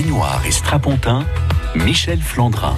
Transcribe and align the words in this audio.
baignoire 0.00 0.40
et 0.46 0.50
strapontin, 0.50 1.26
Michel 1.74 2.22
Flandrin. 2.22 2.74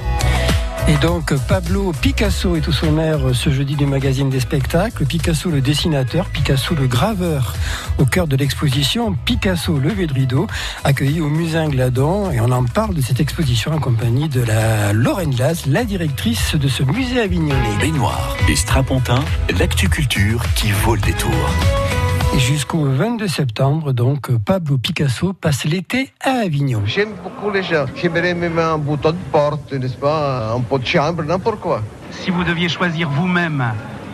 Et 0.88 0.96
donc 0.96 1.32
Pablo 1.46 1.92
Picasso 1.92 2.56
est 2.56 2.66
au 2.66 2.72
sommaire 2.72 3.20
ce 3.32 3.50
jeudi 3.50 3.76
du 3.76 3.86
magazine 3.86 4.28
des 4.28 4.40
spectacles. 4.40 5.06
Picasso 5.06 5.48
le 5.48 5.60
dessinateur, 5.60 6.26
Picasso 6.30 6.74
le 6.74 6.88
graveur 6.88 7.54
au 7.98 8.06
cœur 8.06 8.26
de 8.26 8.34
l'exposition 8.34 9.14
Picasso 9.24 9.78
levé 9.78 10.08
de 10.08 10.14
rideau 10.14 10.48
accueilli 10.82 11.20
au 11.20 11.28
musée 11.28 11.64
Gladon 11.68 12.32
et 12.32 12.40
on 12.40 12.50
en 12.50 12.64
parle 12.64 12.96
de 12.96 13.00
cette 13.00 13.20
exposition 13.20 13.72
en 13.72 13.78
compagnie 13.78 14.28
de 14.28 14.42
la 14.42 14.92
Lorraine 14.92 15.30
Glass, 15.30 15.66
la 15.66 15.84
directrice 15.84 16.56
de 16.56 16.66
ce 16.66 16.82
musée 16.82 17.20
avignonnais. 17.20 17.78
Baignoire 17.78 18.36
et 18.48 18.56
strapontin, 18.56 19.22
l'actu 19.60 19.88
culture 19.88 20.42
qui 20.56 20.72
vaut 20.72 20.96
le 20.96 21.02
détour. 21.02 21.30
Jusqu'au 22.38 22.84
22 22.84 23.28
septembre, 23.28 23.92
donc, 23.92 24.30
Pablo 24.38 24.78
Picasso 24.78 25.32
passe 25.32 25.64
l'été 25.64 26.10
à 26.20 26.42
Avignon. 26.44 26.82
J'aime 26.86 27.12
beaucoup 27.22 27.50
les 27.50 27.62
gens. 27.62 27.84
J'aimerais 27.94 28.34
même 28.34 28.58
un 28.58 28.78
bouton 28.78 29.12
de 29.12 29.16
porte, 29.30 29.72
n'est-ce 29.72 29.96
pas? 29.96 30.52
Un 30.52 30.60
pot 30.60 30.78
de 30.78 30.86
chambre, 30.86 31.22
n'importe 31.22 31.60
quoi. 31.60 31.82
Si 32.10 32.30
vous 32.30 32.42
deviez 32.42 32.68
choisir 32.68 33.08
vous-même 33.10 33.62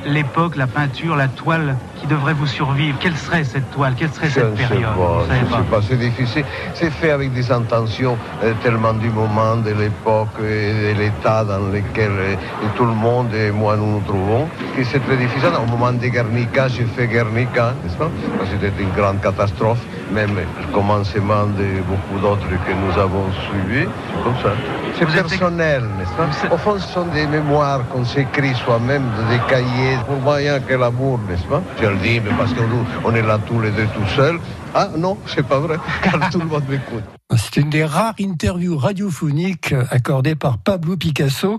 l'époque, 0.06 0.56
la 0.56 0.66
peinture, 0.66 1.16
la 1.16 1.28
toile 1.28 1.76
qui 1.96 2.06
devrait 2.06 2.32
vous 2.32 2.46
survivre 2.46 2.96
Quelle 3.00 3.16
serait 3.16 3.44
cette 3.44 3.70
toile? 3.70 3.94
Quelle 3.96 4.10
serait 4.10 4.30
cette 4.30 4.54
période 4.54 4.90
Je 5.28 5.34
ne 5.34 5.50
sais 5.50 5.70
pas, 5.70 5.80
c'est 5.82 5.96
difficile. 5.96 6.44
C'est 6.74 6.90
fait 6.90 7.10
avec 7.10 7.32
des 7.32 7.50
intentions 7.50 8.16
euh, 8.42 8.52
tellement 8.62 8.94
du 8.94 9.10
moment, 9.10 9.56
de 9.56 9.70
l'époque 9.70 10.28
et 10.40 10.94
de 10.94 10.98
l'état 10.98 11.44
dans 11.44 11.58
lequel 11.72 12.10
euh, 12.10 12.34
tout 12.76 12.84
le 12.84 12.92
monde 12.92 13.34
et 13.34 13.50
moi 13.50 13.76
nous 13.76 13.86
nous 13.86 14.00
trouvons, 14.00 14.48
que 14.76 14.84
c'est 14.84 15.00
très 15.00 15.16
difficile. 15.16 15.50
Au 15.60 15.66
moment 15.66 15.92
de 15.92 16.06
Guernica, 16.06 16.68
j'ai 16.68 16.84
fait 16.84 17.06
Guernica, 17.06 17.74
n'est-ce 17.82 17.96
pas? 17.96 18.10
C'était 18.50 18.72
une 18.80 18.90
grande 18.90 19.20
catastrophe, 19.20 19.80
même 20.12 20.34
le 20.34 20.72
commencement 20.72 21.46
de 21.46 21.82
beaucoup 21.88 22.20
d'autres 22.20 22.48
que 22.48 22.72
nous 22.72 23.00
avons 23.00 23.26
suivis, 23.48 23.86
comme 24.22 24.36
ça. 24.42 24.52
C'est 24.98 25.06
personnel, 25.06 25.84
n'est-ce 25.96 26.46
pas 26.48 26.54
Au 26.54 26.58
fond, 26.58 26.76
ce 26.76 26.88
sont 26.88 27.06
des 27.14 27.26
mémoires 27.26 27.86
qu'on 27.88 28.04
s'écrit 28.04 28.52
soi-même, 28.54 29.04
des 29.30 29.38
cahiers, 29.48 29.96
pour 30.06 30.32
a 30.32 30.58
que 30.58 30.74
l'amour, 30.74 31.20
n'est-ce 31.28 31.44
pas 31.44 31.62
Je 31.80 31.86
le 31.86 31.96
dis, 31.98 32.20
mais 32.20 32.30
parce 32.36 32.52
qu'on 32.52 33.14
est 33.14 33.22
là 33.22 33.38
tous 33.46 33.60
les 33.60 33.70
deux 33.70 33.86
tout 33.94 34.08
seuls. 34.16 34.40
Ah 34.74 34.90
non, 34.96 35.16
c'est 35.26 35.46
pas 35.46 35.58
vrai, 35.58 35.76
car 36.02 36.30
tout 36.30 36.38
le 36.38 36.46
monde 36.46 36.64
m'écoute. 36.68 37.02
C'est 37.36 37.56
une 37.56 37.70
des 37.70 37.84
rares 37.84 38.14
interviews 38.20 38.76
radiophoniques 38.76 39.74
accordées 39.90 40.34
par 40.34 40.58
Pablo 40.58 40.96
Picasso. 40.96 41.58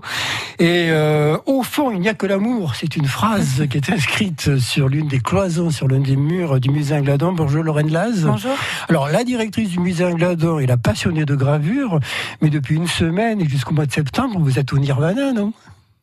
Et 0.58 0.88
euh, 0.90 1.38
au 1.46 1.62
fond, 1.62 1.90
il 1.90 2.00
n'y 2.00 2.08
a 2.08 2.14
que 2.14 2.26
l'amour. 2.26 2.74
C'est 2.74 2.96
une 2.96 3.06
phrase 3.06 3.66
qui 3.70 3.76
est 3.76 3.90
inscrite 3.90 4.58
sur 4.58 4.88
l'une 4.88 5.08
des 5.08 5.20
cloisons, 5.20 5.70
sur 5.70 5.88
l'un 5.88 6.00
des 6.00 6.16
murs 6.16 6.60
du 6.60 6.70
musée 6.70 6.96
Ingladon. 6.96 7.32
Bonjour 7.32 7.62
Lorraine 7.62 7.92
Laz. 7.92 8.24
Bonjour. 8.24 8.56
Alors 8.88 9.08
la 9.08 9.24
directrice 9.24 9.70
du 9.70 9.78
musée 9.78 10.04
Ingladon 10.04 10.58
est 10.58 10.66
la 10.66 10.76
passionnée 10.76 11.24
de 11.24 11.34
gravure, 11.34 12.00
mais 12.42 12.50
depuis 12.50 12.74
une 12.74 12.88
semaine 12.88 13.40
et 13.40 13.48
jusqu'au 13.48 13.74
mois 13.74 13.86
de 13.86 13.92
septembre, 13.92 14.38
vous 14.40 14.58
êtes 14.58 14.72
au 14.72 14.78
Nirvana, 14.78 15.32
non? 15.32 15.52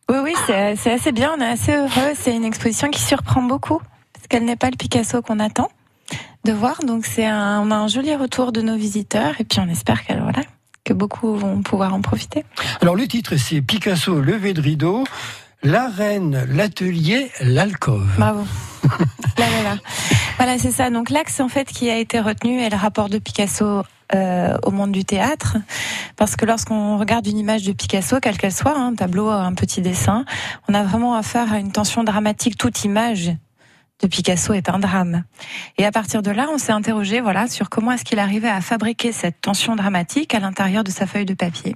Oui, 0.10 0.18
oui, 0.24 0.34
c'est 0.46 0.92
assez 0.92 1.12
bien. 1.12 1.34
On 1.38 1.42
est 1.42 1.46
assez 1.46 1.76
heureux. 1.76 2.14
C'est 2.16 2.36
une 2.36 2.46
exposition 2.46 2.90
qui 2.90 3.02
surprend 3.02 3.42
beaucoup 3.42 3.82
parce 4.14 4.28
qu'elle 4.28 4.46
n'est 4.46 4.56
pas 4.56 4.70
le 4.70 4.78
Picasso 4.78 5.22
qu'on 5.22 5.40
attend 5.40 5.70
de 6.44 6.52
voir. 6.52 6.80
Donc 6.86 7.06
c'est 7.06 7.26
un, 7.26 7.62
on 7.62 7.72
a 7.72 7.76
un 7.76 7.88
joli 7.88 8.16
retour 8.16 8.52
de 8.52 8.62
nos 8.62 8.78
visiteurs 8.78 9.36
et 9.40 9.44
puis 9.44 9.60
on 9.60 9.70
espère 9.70 10.06
qu'elle 10.06 10.22
voilà 10.22 10.42
que 10.84 10.94
beaucoup 10.94 11.36
vont 11.36 11.62
pouvoir 11.62 11.94
en 11.94 12.02
profiter. 12.02 12.46
Alors 12.82 12.96
le 12.96 13.08
titre 13.08 13.36
c'est 13.36 13.62
Picasso 13.62 14.22
levé 14.22 14.54
de 14.54 14.62
rideau, 14.62 15.04
l'arène, 15.62 16.48
l'atelier, 16.50 17.30
l'alcôve. 17.42 18.10
Bravo. 18.18 18.46
là, 19.38 19.50
là, 19.50 19.64
là. 19.64 19.78
Voilà, 20.38 20.58
c'est 20.58 20.72
ça. 20.72 20.90
Donc 20.90 21.10
l'axe 21.10 21.40
en 21.40 21.50
fait 21.50 21.66
qui 21.66 21.90
a 21.90 21.98
été 21.98 22.20
retenu 22.20 22.62
est 22.62 22.70
le 22.70 22.78
rapport 22.78 23.10
de 23.10 23.18
Picasso 23.18 23.84
euh, 24.16 24.58
au 24.64 24.72
monde 24.72 24.94
du 24.94 25.04
théâtre, 25.04 25.58
parce 26.16 26.38
que 26.38 26.46
lorsqu'on 26.46 26.98
regarde 26.98 27.28
une 27.28 27.38
image 27.38 27.64
de 27.64 27.74
Picasso, 27.74 28.22
quelle 28.22 28.38
qu'elle 28.38 28.54
soit, 28.54 28.78
un 28.78 28.96
tableau, 28.96 29.30
un 29.30 29.54
petit 29.54 29.82
dessin, 29.82 30.24
on 30.70 30.74
a 30.74 30.84
vraiment 30.84 31.16
affaire 31.16 31.52
à 31.52 31.60
une 31.60 31.74
tension 31.74 32.06
dramatique. 32.06 32.58
Toute 32.58 32.86
image 32.86 33.34
de 34.02 34.08
Picasso 34.08 34.54
est 34.54 34.70
un 34.70 34.80
drame. 34.80 35.24
Et 35.78 35.86
à 35.86 35.92
partir 35.92 36.22
de 36.22 36.32
là, 36.32 36.48
on 36.52 36.58
s'est 36.58 36.72
interrogé 36.72 37.22
voilà 37.22 37.48
sur 37.48 37.70
comment 37.70 37.92
est-ce 37.92 38.06
qu'il 38.06 38.20
arrivait 38.20 38.50
à 38.50 38.62
fabriquer 38.62 39.12
cette 39.12 39.42
tension 39.42 39.76
dramatique 39.76 40.34
à 40.36 40.40
l'intérieur 40.40 40.84
de 40.84 40.92
sa 40.92 41.08
feuille 41.08 41.26
de 41.26 41.34
papier. 41.34 41.76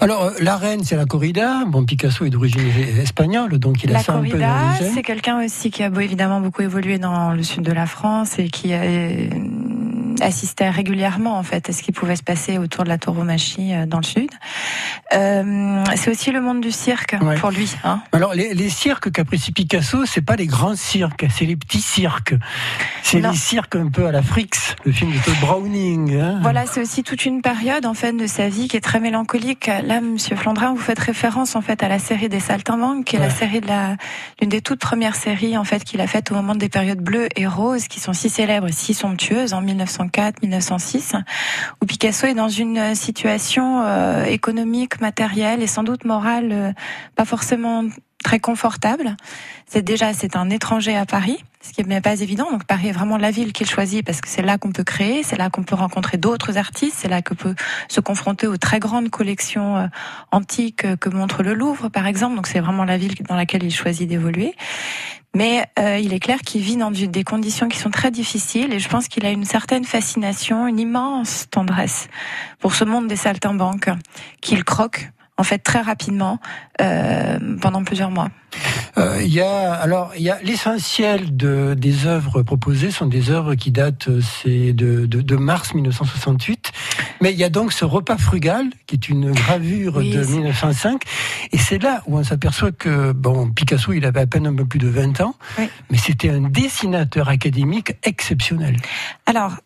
Alors, 0.00 0.24
euh, 0.24 0.30
la 0.40 0.56
reine, 0.56 0.84
c'est 0.84 0.96
la 0.96 1.06
corrida. 1.06 1.64
Bon, 1.66 1.84
Picasso 1.84 2.24
est 2.24 2.30
d'origine 2.30 2.60
espagnole, 3.00 3.58
donc 3.58 3.82
il 3.82 3.90
a 3.90 3.94
la 3.94 3.98
ça 4.00 4.12
corrida, 4.12 4.36
un 4.36 4.72
peu 4.74 4.78
dans 4.78 4.84
les 4.88 4.94
c'est 4.94 5.02
quelqu'un 5.02 5.44
aussi 5.44 5.70
qui 5.70 5.82
a 5.82 5.90
évidemment 6.00 6.40
beaucoup 6.40 6.62
évolué 6.62 6.98
dans 6.98 7.32
le 7.32 7.42
sud 7.42 7.62
de 7.62 7.72
la 7.72 7.86
France 7.86 8.38
et 8.38 8.48
qui 8.48 8.72
a 8.72 8.82
assistait 10.20 10.70
régulièrement 10.70 11.38
en 11.38 11.42
fait 11.42 11.68
à 11.68 11.72
ce 11.72 11.82
qui 11.82 11.92
pouvait 11.92 12.16
se 12.16 12.22
passer 12.22 12.58
autour 12.58 12.84
de 12.84 12.88
la 12.88 12.98
tauromachie 12.98 13.72
euh, 13.74 13.86
dans 13.86 13.98
le 13.98 14.04
sud. 14.04 14.30
Euh, 15.14 15.84
c'est 15.96 16.10
aussi 16.10 16.30
le 16.32 16.40
monde 16.40 16.60
du 16.60 16.72
cirque 16.72 17.16
Ouais. 17.22 17.36
pour 17.36 17.50
lui. 17.50 17.72
Hein. 17.84 18.00
Alors, 18.12 18.34
les, 18.34 18.54
les 18.54 18.68
cirques 18.68 19.10
qu'apprécie 19.10 19.52
Picasso, 19.52 20.04
c'est 20.06 20.20
pas 20.20 20.36
les 20.36 20.46
grands 20.46 20.74
cirques, 20.76 21.26
c'est 21.30 21.44
les 21.46 21.56
petits 21.56 21.80
cirques. 21.80 22.34
C'est 23.02 23.20
les 23.20 23.34
cirques 23.34 23.76
un 23.76 23.88
peu 23.88 24.06
à 24.06 24.12
la 24.12 24.22
Frix, 24.22 24.48
le 24.84 24.92
film 24.92 25.12
de 25.12 25.18
Todd 25.18 25.34
Browning. 25.40 26.16
hein. 26.18 26.38
Voilà, 26.42 26.66
c'est 26.66 26.80
aussi 26.80 27.02
toute 27.04 27.24
une 27.24 27.40
période 27.42 27.86
en 27.86 27.94
fait 27.94 28.12
de 28.12 28.26
sa 28.26 28.48
vie 28.48 28.68
qui 28.68 28.76
est 28.76 28.80
très 28.80 29.00
mélancolique. 29.00 29.70
Là, 29.84 30.00
Monsieur 30.00 30.36
Flandrin, 30.36 30.72
vous 30.72 30.80
faites 30.80 30.98
référence 30.98 31.54
en 31.56 31.60
fait 31.62 31.82
à 31.82 31.88
la 31.88 31.98
série 31.98 32.28
des 32.28 32.40
Saltimbanques, 32.40 33.04
qui 33.04 33.16
est 33.16 33.20
Ouais. 33.20 33.26
la 33.26 33.30
série 33.32 33.60
de 33.60 33.66
la 33.68 33.96
l'une 34.40 34.50
des 34.50 34.60
toutes 34.60 34.80
premières 34.80 35.16
séries 35.16 35.56
en 35.56 35.64
fait 35.64 35.82
qu'il 35.84 36.00
a 36.00 36.06
faites 36.06 36.30
au 36.30 36.34
moment 36.34 36.54
des 36.54 36.68
périodes 36.68 37.00
bleues 37.00 37.28
et 37.36 37.46
roses, 37.46 37.86
qui 37.88 38.00
sont 38.00 38.12
si 38.12 38.28
célèbres, 38.28 38.68
et 38.68 38.72
si 38.72 38.92
somptueuses 38.94 39.54
en 39.54 39.60
1904, 40.06 40.42
1906, 40.42 41.14
où 41.82 41.86
Picasso 41.86 42.26
est 42.26 42.34
dans 42.34 42.48
une 42.48 42.94
situation 42.94 43.82
euh, 43.82 44.24
économique, 44.24 45.00
matérielle 45.00 45.62
et 45.62 45.66
sans 45.66 45.82
doute 45.82 46.04
morale 46.04 46.50
euh, 46.52 46.72
pas 47.14 47.24
forcément 47.24 47.84
très 48.26 48.40
confortable. 48.40 49.16
C'est 49.66 49.82
déjà 49.82 50.12
c'est 50.12 50.34
un 50.34 50.50
étranger 50.50 50.96
à 50.96 51.06
Paris, 51.06 51.38
ce 51.62 51.70
qui 51.70 51.84
n'est 51.84 52.00
pas 52.00 52.20
évident. 52.20 52.50
Donc 52.50 52.64
Paris 52.64 52.88
est 52.88 52.92
vraiment 52.92 53.18
la 53.18 53.30
ville 53.30 53.52
qu'il 53.52 53.68
choisit 53.68 54.04
parce 54.04 54.20
que 54.20 54.28
c'est 54.28 54.42
là 54.42 54.58
qu'on 54.58 54.72
peut 54.72 54.82
créer, 54.82 55.22
c'est 55.22 55.36
là 55.36 55.48
qu'on 55.48 55.62
peut 55.62 55.76
rencontrer 55.76 56.16
d'autres 56.16 56.58
artistes, 56.58 56.96
c'est 56.98 57.08
là 57.08 57.22
qu'on 57.22 57.36
peut 57.36 57.54
se 57.88 58.00
confronter 58.00 58.48
aux 58.48 58.56
très 58.56 58.80
grandes 58.80 59.10
collections 59.10 59.76
euh, 59.76 59.86
antiques 60.32 60.84
euh, 60.84 60.96
que 60.96 61.08
montre 61.08 61.44
le 61.44 61.54
Louvre 61.54 61.88
par 61.88 62.08
exemple. 62.08 62.34
Donc 62.34 62.48
c'est 62.48 62.58
vraiment 62.58 62.84
la 62.84 62.98
ville 62.98 63.14
dans 63.28 63.36
laquelle 63.36 63.62
il 63.62 63.72
choisit 63.72 64.08
d'évoluer. 64.08 64.56
Mais 65.36 65.64
euh, 65.78 65.98
il 65.98 66.12
est 66.12 66.18
clair 66.18 66.40
qu'il 66.40 66.62
vit 66.62 66.76
dans 66.76 66.90
des 66.90 67.22
conditions 67.22 67.68
qui 67.68 67.78
sont 67.78 67.90
très 67.90 68.10
difficiles 68.10 68.72
et 68.72 68.80
je 68.80 68.88
pense 68.88 69.06
qu'il 69.06 69.24
a 69.24 69.30
une 69.30 69.44
certaine 69.44 69.84
fascination, 69.84 70.66
une 70.66 70.80
immense 70.80 71.46
tendresse 71.48 72.08
pour 72.58 72.74
ce 72.74 72.82
monde 72.84 73.06
des 73.06 73.16
saltimbanques 73.16 73.90
qu'il 74.40 74.64
croque 74.64 75.10
en 75.38 75.42
fait 75.42 75.58
très 75.58 75.80
rapidement 75.82 76.38
euh, 76.80 77.38
pendant 77.60 77.84
plusieurs 77.84 78.10
mois. 78.10 78.28
Euh, 78.96 79.20
Il 79.22 79.32
y 79.32 79.40
a 79.42 79.72
alors 79.74 80.12
il 80.16 80.22
y 80.22 80.30
a 80.30 80.38
l'essentiel 80.42 81.36
de 81.36 81.74
des 81.74 82.06
œuvres 82.06 82.42
proposées 82.42 82.90
sont 82.90 83.06
des 83.06 83.30
œuvres 83.30 83.54
qui 83.54 83.70
datent 83.70 84.08
euh, 84.08 84.20
c'est 84.22 84.72
de, 84.72 85.04
de, 85.06 85.20
de 85.20 85.36
mars 85.36 85.74
1968, 85.74 86.72
mais 87.20 87.32
il 87.32 87.38
y 87.38 87.44
a 87.44 87.50
donc 87.50 87.72
ce 87.72 87.84
repas 87.84 88.16
frugal 88.16 88.64
qui 88.86 88.94
est 88.94 89.08
une 89.08 89.32
gravure 89.32 89.96
Oui, 89.96 90.10
de 90.10 90.22
c'est- 90.22 90.32
1905 90.36 91.02
et 91.52 91.58
c'est 91.58 91.82
là 91.82 92.02
où 92.06 92.18
on 92.18 92.24
s'aperçoit 92.24 92.72
que 92.72 93.12
bon 93.12 93.50
Picasso 93.50 93.92
il 93.92 94.04
avait 94.06 94.20
à 94.20 94.26
peine 94.26 94.46
un 94.46 94.54
peu 94.54 94.64
plus 94.64 94.78
de 94.78 94.88
20 94.88 95.20
ans, 95.20 95.34
Oui. 95.58 95.68
mais 95.90 95.98
c'était 95.98 96.30
un 96.30 96.40
dessinateur 96.48 97.28
académique 97.28 97.92
exceptionnel. 98.04 98.76
Alors, 99.26 99.56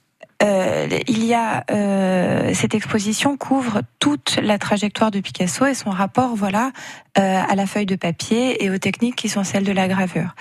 euh, 0.42 0.88
il 1.06 1.24
y 1.24 1.34
a 1.34 1.64
euh, 1.70 2.52
cette 2.54 2.74
exposition 2.74 3.36
couvre 3.36 3.82
toute 3.98 4.38
la 4.42 4.58
trajectoire 4.58 5.10
de 5.10 5.20
Picasso 5.20 5.66
et 5.66 5.74
son 5.74 5.90
rapport, 5.90 6.34
voilà, 6.34 6.72
euh, 7.18 7.42
à 7.46 7.54
la 7.56 7.66
feuille 7.66 7.86
de 7.86 7.96
papier 7.96 8.64
et 8.64 8.70
aux 8.70 8.78
techniques 8.78 9.16
qui 9.16 9.28
sont 9.28 9.44
celles 9.44 9.64
de 9.64 9.72
la 9.72 9.88
gravure. 9.88 10.34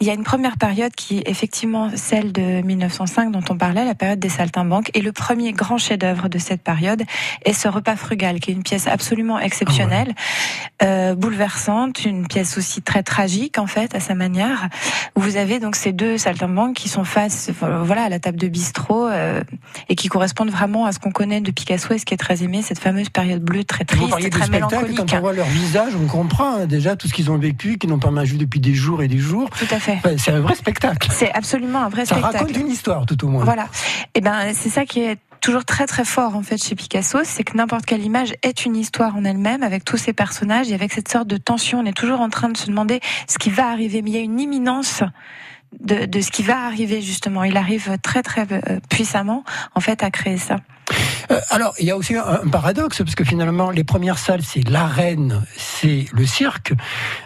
Il 0.00 0.06
y 0.06 0.10
a 0.10 0.14
une 0.14 0.22
première 0.22 0.56
période 0.56 0.92
qui 0.94 1.18
est 1.18 1.28
effectivement 1.28 1.90
celle 1.94 2.32
de 2.32 2.62
1905 2.62 3.30
dont 3.32 3.42
on 3.50 3.56
parlait, 3.56 3.84
la 3.84 3.94
période 3.94 4.18
des 4.18 4.28
saltimbanques, 4.28 4.90
et 4.94 5.00
le 5.00 5.12
premier 5.12 5.52
grand 5.52 5.78
chef-d'œuvre 5.78 6.28
de 6.28 6.38
cette 6.38 6.62
période 6.62 7.02
est 7.44 7.52
ce 7.52 7.68
repas 7.68 7.96
frugal, 7.96 8.38
qui 8.40 8.50
est 8.50 8.54
une 8.54 8.62
pièce 8.62 8.86
absolument 8.86 9.38
exceptionnelle, 9.38 10.14
euh, 10.82 11.14
bouleversante, 11.14 12.04
une 12.04 12.26
pièce 12.26 12.56
aussi 12.56 12.82
très 12.82 13.02
tragique 13.02 13.58
en 13.58 13.66
fait 13.66 13.94
à 13.94 14.00
sa 14.00 14.14
manière. 14.14 14.68
Où 15.16 15.20
vous 15.20 15.36
avez 15.36 15.58
donc 15.58 15.74
ces 15.74 15.92
deux 15.92 16.18
saltimbanques 16.18 16.76
qui 16.76 16.88
sont 16.88 17.04
face, 17.04 17.50
voilà, 17.60 18.04
à 18.04 18.08
la 18.08 18.18
table 18.20 18.38
de 18.38 18.48
bistrot 18.48 19.08
euh, 19.08 19.39
et 19.88 19.94
qui 19.94 20.08
correspondent 20.08 20.50
vraiment 20.50 20.86
à 20.86 20.92
ce 20.92 20.98
qu'on 20.98 21.10
connaît 21.10 21.40
de 21.40 21.50
Picasso 21.50 21.92
et 21.94 21.98
ce 21.98 22.04
qui 22.04 22.14
est 22.14 22.18
très 22.18 22.42
aimé, 22.42 22.62
cette 22.62 22.78
fameuse 22.78 23.08
période 23.08 23.42
bleue 23.42 23.64
très 23.64 23.84
Vous 23.90 23.96
triste 24.08 24.18
et 24.18 24.22
des 24.24 24.30
très 24.30 24.46
spectacles, 24.46 24.74
mélancolique. 24.74 24.98
quand 24.98 25.16
on 25.16 25.20
voit 25.20 25.32
leur 25.32 25.46
visage, 25.46 25.92
on 26.00 26.06
comprend 26.06 26.56
hein, 26.56 26.66
déjà 26.66 26.96
tout 26.96 27.08
ce 27.08 27.14
qu'ils 27.14 27.30
ont 27.30 27.38
vécu, 27.38 27.78
qu'ils 27.78 27.90
n'ont 27.90 27.98
pas 27.98 28.10
mangé 28.10 28.36
depuis 28.36 28.60
des 28.60 28.74
jours 28.74 29.02
et 29.02 29.08
des 29.08 29.18
jours. 29.18 29.50
Tout 29.50 29.74
à 29.74 29.78
fait. 29.78 29.98
C'est 30.18 30.32
un 30.32 30.40
vrai 30.40 30.54
spectacle. 30.54 31.08
C'est 31.12 31.32
absolument 31.32 31.80
un 31.80 31.88
vrai 31.88 32.04
Ça 32.06 32.16
spectacle. 32.16 32.36
raconte 32.38 32.56
une 32.56 32.68
histoire 32.68 33.06
tout 33.06 33.24
au 33.24 33.28
moins. 33.28 33.44
Voilà. 33.44 33.68
Et 34.14 34.20
ben 34.20 34.52
c'est 34.54 34.70
ça 34.70 34.84
qui 34.84 35.00
est 35.00 35.18
toujours 35.40 35.64
très 35.64 35.86
très 35.86 36.04
fort 36.04 36.36
en 36.36 36.42
fait 36.42 36.62
chez 36.62 36.74
Picasso, 36.74 37.20
c'est 37.24 37.44
que 37.44 37.56
n'importe 37.56 37.86
quelle 37.86 38.04
image 38.04 38.34
est 38.42 38.66
une 38.66 38.76
histoire 38.76 39.16
en 39.16 39.24
elle-même 39.24 39.62
avec 39.62 39.84
tous 39.84 39.96
ses 39.96 40.12
personnages 40.12 40.70
et 40.70 40.74
avec 40.74 40.92
cette 40.92 41.08
sorte 41.10 41.26
de 41.28 41.38
tension. 41.38 41.80
On 41.80 41.86
est 41.86 41.96
toujours 41.96 42.20
en 42.20 42.28
train 42.28 42.50
de 42.50 42.56
se 42.56 42.66
demander 42.66 43.00
ce 43.26 43.38
qui 43.38 43.48
va 43.50 43.68
arriver, 43.70 44.02
mais 44.02 44.10
il 44.10 44.14
y 44.16 44.18
a 44.18 44.22
une 44.22 44.38
imminence. 44.38 45.02
De, 45.78 46.04
de 46.04 46.20
ce 46.20 46.30
qui 46.32 46.42
va 46.42 46.66
arriver 46.66 47.00
justement, 47.00 47.44
il 47.44 47.56
arrive 47.56 47.96
très 48.02 48.22
très 48.22 48.46
euh, 48.50 48.80
puissamment 48.88 49.44
en 49.74 49.80
fait 49.80 50.02
à 50.02 50.10
créer 50.10 50.36
ça. 50.36 50.56
Euh, 51.30 51.40
alors, 51.50 51.74
il 51.78 51.86
y 51.86 51.90
a 51.90 51.96
aussi 51.96 52.16
un, 52.16 52.48
paradoxe, 52.50 52.98
parce 52.98 53.14
que 53.14 53.24
finalement, 53.24 53.70
les 53.70 53.84
premières 53.84 54.18
salles, 54.18 54.42
c'est 54.42 54.68
l'arène, 54.68 55.42
c'est 55.56 56.06
le 56.12 56.26
cirque. 56.26 56.72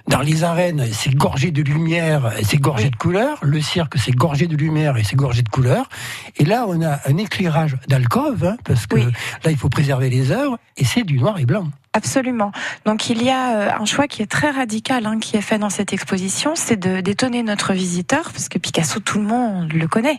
Dans 0.08 0.20
les 0.20 0.44
arènes, 0.44 0.86
c'est 0.92 1.14
gorgé 1.14 1.50
de 1.50 1.62
lumière, 1.62 2.32
c'est 2.42 2.58
gorgé 2.58 2.90
de 2.90 2.96
couleurs. 2.96 3.38
Le 3.42 3.60
cirque, 3.60 3.96
c'est 3.98 4.14
gorgé 4.14 4.46
de 4.46 4.56
lumière 4.56 4.96
et 4.96 5.04
c'est 5.04 5.16
gorgé 5.16 5.42
de 5.42 5.48
couleurs. 5.48 5.88
Et 6.36 6.44
là, 6.44 6.66
on 6.68 6.82
a 6.82 7.00
un 7.06 7.16
éclairage 7.16 7.76
d'alcôve, 7.88 8.44
hein, 8.44 8.56
parce 8.64 8.86
que 8.86 8.96
là, 8.96 9.50
il 9.50 9.56
faut 9.56 9.68
préserver 9.68 10.10
les 10.10 10.30
œuvres, 10.30 10.58
et 10.76 10.84
c'est 10.84 11.04
du 11.04 11.18
noir 11.18 11.38
et 11.38 11.46
blanc. 11.46 11.68
Absolument. 11.96 12.50
Donc 12.86 13.08
il 13.08 13.22
y 13.22 13.30
a 13.30 13.54
euh, 13.54 13.70
un 13.78 13.84
choix 13.84 14.08
qui 14.08 14.20
est 14.20 14.26
très 14.26 14.50
radical 14.50 15.06
hein, 15.06 15.20
qui 15.20 15.36
est 15.36 15.40
fait 15.40 15.58
dans 15.58 15.70
cette 15.70 15.92
exposition, 15.92 16.54
c'est 16.56 16.76
de 16.76 17.00
d'étonner 17.00 17.44
notre 17.44 17.72
visiteur 17.72 18.32
parce 18.32 18.48
que 18.48 18.58
Picasso 18.58 18.98
tout 18.98 19.20
le 19.20 19.24
monde 19.24 19.72
le 19.72 19.86
connaît. 19.86 20.18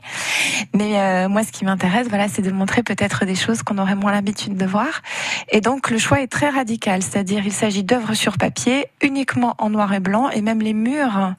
Mais 0.74 0.97
euh, 0.97 1.27
moi 1.27 1.44
ce 1.44 1.51
qui 1.51 1.65
m'intéresse 1.65 2.07
voilà, 2.07 2.30
c'est 2.30 2.42
de 2.42 2.51
montrer 2.51 2.81
peut-être 2.81 3.25
des 3.25 3.35
choses 3.36 3.64
qu'on 3.64 3.78
aurait 3.78 3.96
moins 3.96 4.12
l'habitude 4.12 4.56
de 4.56 4.66
voir. 4.66 5.02
Et 5.50 5.62
donc 5.62 5.90
le 5.90 5.98
choix 5.98 6.22
est 6.22 6.28
très 6.28 6.50
radical, 6.50 7.02
c'est-à-dire 7.02 7.46
il 7.46 7.54
s'agit 7.54 7.84
d'œuvres 7.84 8.14
sur 8.14 8.38
papier 8.38 8.88
uniquement 9.02 9.56
en 9.58 9.70
noir 9.70 9.94
et 9.94 10.00
blanc 10.00 10.30
et 10.30 10.42
même 10.42 10.62
les 10.62 10.74
murs 10.74 11.36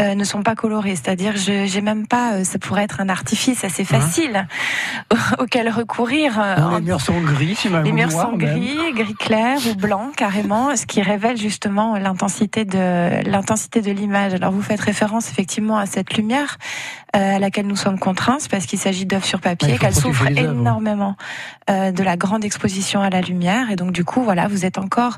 euh, 0.00 0.14
ne 0.14 0.22
sont 0.22 0.44
pas 0.44 0.54
colorés. 0.54 0.94
C'est-à-dire, 0.94 1.36
je 1.36 1.66
j'ai 1.66 1.80
même 1.80 2.06
pas. 2.06 2.34
Euh, 2.34 2.44
ça 2.44 2.60
pourrait 2.60 2.84
être 2.84 3.00
un 3.00 3.08
artifice 3.08 3.64
assez 3.64 3.82
hein 3.82 4.00
facile 4.00 4.46
auquel 5.40 5.68
recourir. 5.70 6.38
Euh, 6.40 6.78
les 6.78 6.84
murs 6.84 7.00
sont 7.00 7.20
gris, 7.20 7.56
si 7.56 7.68
Les 7.68 7.90
murs 7.90 8.12
sont 8.12 8.36
gris, 8.36 8.78
gris 8.94 9.14
clair 9.14 9.58
ou 9.68 9.74
blanc 9.74 10.12
carrément, 10.16 10.76
ce 10.76 10.86
qui 10.86 11.02
révèle 11.02 11.36
justement 11.36 11.98
l'intensité 11.98 12.64
de 12.64 13.28
l'intensité 13.28 13.80
de 13.80 13.90
l'image. 13.90 14.34
Alors, 14.34 14.52
vous 14.52 14.62
faites 14.62 14.80
référence 14.80 15.30
effectivement 15.32 15.78
à 15.78 15.86
cette 15.86 16.16
lumière 16.16 16.58
à 17.14 17.38
laquelle 17.38 17.66
nous 17.66 17.74
sommes 17.74 17.98
contraints, 17.98 18.38
parce 18.50 18.66
qu'il 18.66 18.78
s'agit 18.78 19.06
d'œuvres 19.06 19.24
sur 19.24 19.40
papier, 19.40 19.78
qu'elles 19.78 19.94
souffrent 19.94 20.28
énormément 20.28 21.16
de 21.68 22.02
la 22.02 22.16
grande 22.16 22.44
exposition 22.44 23.00
à 23.00 23.08
la 23.08 23.22
lumière, 23.22 23.70
et 23.70 23.76
donc 23.76 23.92
du 23.92 24.04
coup, 24.04 24.22
voilà, 24.22 24.46
vous 24.46 24.66
êtes 24.66 24.78
encore 24.78 25.16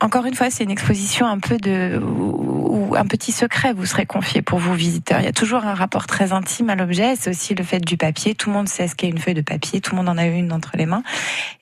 encore 0.00 0.24
une 0.26 0.34
fois, 0.34 0.50
c'est 0.50 0.64
une 0.64 0.70
exposition 0.70 1.26
un 1.26 1.38
peu 1.38 1.56
de 1.58 2.00
ou 2.02 2.96
un 2.96 3.06
petit 3.06 3.32
secret 3.32 3.72
vous 3.72 3.86
serez 3.86 4.06
confié 4.06 4.42
pour 4.42 4.58
vos 4.58 4.74
visiteurs. 4.74 5.20
Il 5.20 5.24
y 5.24 5.28
a 5.28 5.32
toujours 5.32 5.64
un 5.64 5.74
rapport 5.74 6.06
très 6.06 6.32
intime 6.32 6.70
à 6.70 6.74
l'objet. 6.74 7.14
C'est 7.16 7.30
aussi 7.30 7.54
le 7.54 7.62
fait 7.62 7.80
du 7.80 7.96
papier. 7.96 8.34
Tout 8.34 8.50
le 8.50 8.54
monde 8.54 8.68
sait 8.68 8.88
ce 8.88 8.94
qu'est 8.94 9.08
une 9.08 9.18
feuille 9.18 9.34
de 9.34 9.42
papier. 9.42 9.80
Tout 9.80 9.92
le 9.92 9.98
monde 9.98 10.08
en 10.08 10.18
a 10.18 10.26
une 10.26 10.52
entre 10.52 10.72
les 10.74 10.86
mains. 10.86 11.02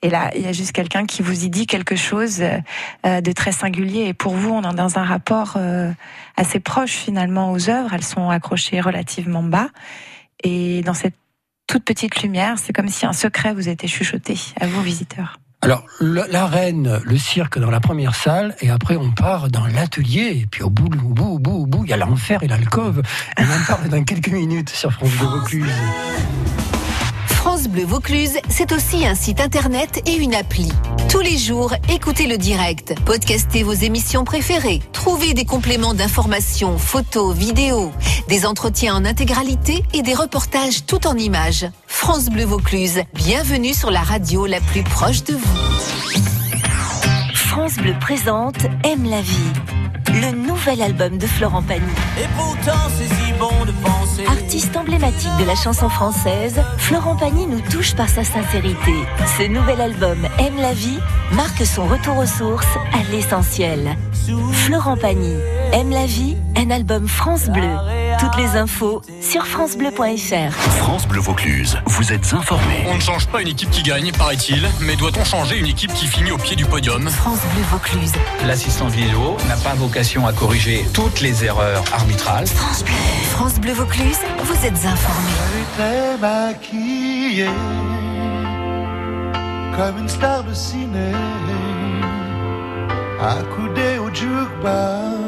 Et 0.03 0.11
là, 0.11 0.31
il 0.35 0.43
y 0.43 0.47
a 0.47 0.53
juste 0.53 0.73
quelqu'un 0.73 1.05
qui 1.05 1.23
vous 1.23 1.45
y 1.45 1.51
dit 1.51 1.67
quelque 1.67 1.97
chose 1.97 2.43
euh, 2.43 3.21
de 3.21 3.33
très 3.33 3.53
singulier. 3.53 4.07
Et 4.07 4.15
pour 4.15 4.35
vous, 4.35 4.51
on 4.51 4.63
est 4.63 4.75
dans 4.75 4.99
un 4.99 5.05
rapport 5.05 5.55
euh, 5.57 5.91
assez 6.37 6.61
proche 6.61 6.93
finalement 6.93 7.53
aux 7.53 7.69
œuvres. 7.69 7.93
Elles 7.93 8.05
sont 8.05 8.31
accrochées 8.31 8.81
relativement 8.81 9.43
bas. 9.43 9.69
Et 10.45 10.83
dans 10.83 10.95
cette 10.95 11.17
toute 11.67 11.85
petite 11.85 12.23
lumière, 12.23 12.59
c'est 12.59 12.73
comme 12.73 12.89
si 12.89 13.07
un 13.07 13.13
secret 13.13 13.55
vous 13.55 13.69
était 13.69 13.89
chuchoté 13.89 14.39
à 14.61 14.67
vos 14.67 14.81
visiteurs. 14.81 15.42
Alors, 15.65 15.85
l'arène, 16.01 17.01
le 17.05 17.17
cirque 17.17 17.57
dans 17.61 17.71
la 17.71 17.79
première 17.79 18.17
salle, 18.17 18.57
et 18.61 18.69
après 18.69 18.97
on 18.97 19.13
part 19.13 19.49
dans 19.49 19.65
l'atelier, 19.65 20.41
et 20.43 20.47
puis 20.51 20.65
au 20.65 20.71
bout, 20.71 20.87
au 20.87 21.15
bout, 21.15 21.35
au 21.35 21.39
bout, 21.39 21.53
au 21.53 21.67
bout, 21.67 21.85
il 21.85 21.91
y 21.91 21.93
a 21.93 21.97
l'enfer 21.97 22.43
et 22.43 22.49
l'alcôve. 22.49 23.01
Et 23.39 23.43
on 23.43 23.45
en 23.45 23.65
parle 23.69 23.89
dans 23.89 24.03
quelques 24.03 24.33
minutes 24.33 24.71
sur 24.71 24.93
France 24.93 25.13
de 25.13 25.25
Vaucluse. 25.25 25.73
France 27.43 27.67
Bleu 27.67 27.85
Vaucluse, 27.85 28.39
c'est 28.49 28.71
aussi 28.71 29.05
un 29.05 29.17
site 29.17 29.41
internet 29.41 30.01
et 30.07 30.15
une 30.15 30.33
appli. 30.33 30.71
Tous 31.11 31.19
les 31.19 31.37
jours, 31.37 31.75
écoutez 31.93 32.29
le 32.29 32.39
direct, 32.39 32.95
podcastez 33.05 33.65
vos 33.65 33.73
émissions 33.73 34.23
préférées, 34.23 34.81
trouvez 34.93 35.35
des 35.35 35.45
compléments 35.45 35.93
d'informations, 35.93 36.79
photos, 36.79 37.35
vidéos, 37.35 37.91
des 38.29 38.47
entretiens 38.47 38.95
en 38.95 39.05
intégralité 39.05 39.83
et 39.93 40.03
des 40.03 40.15
reportages 40.15 40.87
tout 40.87 41.05
en 41.05 41.17
images. 41.17 41.67
France 41.89 42.27
Bleu 42.27 42.45
Vaucluse, 42.45 43.03
bienvenue 43.13 43.75
sur 43.75 43.91
la 43.91 44.03
radio 44.03 44.47
la 44.47 44.61
plus 44.61 44.85
proche 44.85 45.25
de 45.25 45.35
vous. 45.35 45.59
France 47.35 47.75
Bleu 47.75 47.97
présente 47.99 48.67
Aime 48.85 49.11
la 49.11 49.21
vie 49.21 49.53
le 50.13 50.31
nouvel 50.31 50.81
album 50.81 51.19
de 51.19 51.27
Florent 51.27 51.63
Pagny. 51.63 51.83
Et 52.21 52.29
pourtant, 52.37 52.89
Artiste 54.53 54.77
emblématique 54.77 55.31
de 55.41 55.47
la 55.47 55.55
chanson 55.55 55.89
française, 55.89 56.61
Florent 56.77 57.17
Pagny 57.17 57.47
nous 57.47 57.63
touche 57.71 57.95
par 57.95 58.07
sa 58.07 58.23
sincérité. 58.23 58.93
Ce 59.39 59.45
nouvel 59.45 59.81
album, 59.81 60.29
Aime 60.39 60.57
la 60.59 60.75
vie, 60.75 60.99
marque 61.33 61.65
son 61.65 61.87
retour 61.87 62.19
aux 62.19 62.27
sources, 62.27 62.77
à 62.93 63.03
l'essentiel. 63.11 63.97
Florent 64.53 64.99
Pagny, 64.99 65.37
Aime 65.73 65.89
la 65.89 66.05
vie, 66.05 66.37
un 66.55 66.71
album 66.71 67.09
France 67.09 67.49
Bleu. 67.49 68.02
Toutes 68.23 68.37
les 68.37 68.57
infos 68.57 69.03
sur 69.21 69.45
francebleu.fr. 69.45 70.53
France 70.53 71.09
Bleu 71.09 71.21
Vaucluse, 71.21 71.77
vous 71.87 72.13
êtes 72.13 72.33
informés. 72.33 72.87
On 72.89 72.95
ne 72.95 73.01
change 73.01 73.27
pas 73.27 73.43
une 73.43 73.49
équipe 73.49 73.69
qui 73.71 73.83
gagne, 73.83 74.13
paraît-il, 74.13 74.65
mais 74.81 74.95
doit-on 74.95 75.25
changer 75.25 75.59
une 75.59 75.67
équipe 75.67 75.93
qui 75.93 76.07
finit 76.07 76.31
au 76.31 76.39
pied 76.39 76.55
du 76.55 76.65
podium 76.65 77.09
France 77.09 77.41
Bleu 77.53 77.65
Vaucluse. 77.73 78.13
L'assistant 78.47 78.87
vidéo 78.87 79.37
n'a 79.49 79.57
pas 79.57 79.75
vocation 79.75 80.25
à 80.25 80.33
corriger 80.33 80.87
toutes 80.95 81.21
les 81.21 81.45
erreurs 81.45 81.83
arbitrales. 81.93 82.47
France 82.47 82.85
Bleu. 82.85 82.95
France 83.33 83.59
Bleu 83.59 83.73
Vaucluse, 83.73 84.19
vous 84.45 84.67
êtes 84.67 84.87
informés. 84.87 86.19
maquillée 86.21 87.51
comme 89.77 89.99
une 89.99 90.09
star 90.09 90.45
de 90.45 90.55
ciné, 90.55 91.11
accoudée 93.21 93.99
au 93.99 94.15
jukebox 94.15 95.22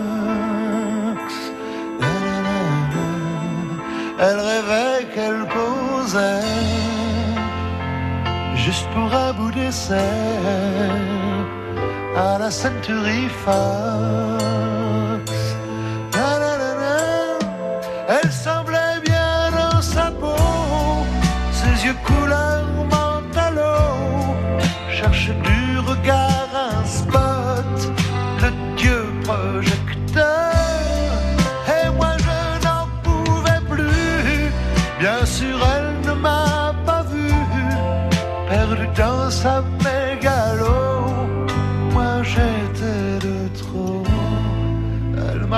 Elle 4.27 4.41
rêvait 4.41 5.05
qu'elle 5.15 5.45
posait 5.49 6.41
juste 8.55 8.87
pour 8.95 9.13
un 9.15 9.33
bout 9.35 9.53
d'essai 9.53 10.11
à 12.17 12.39
la 12.39 12.51
Century 12.51 13.29
Fox. 13.45 14.45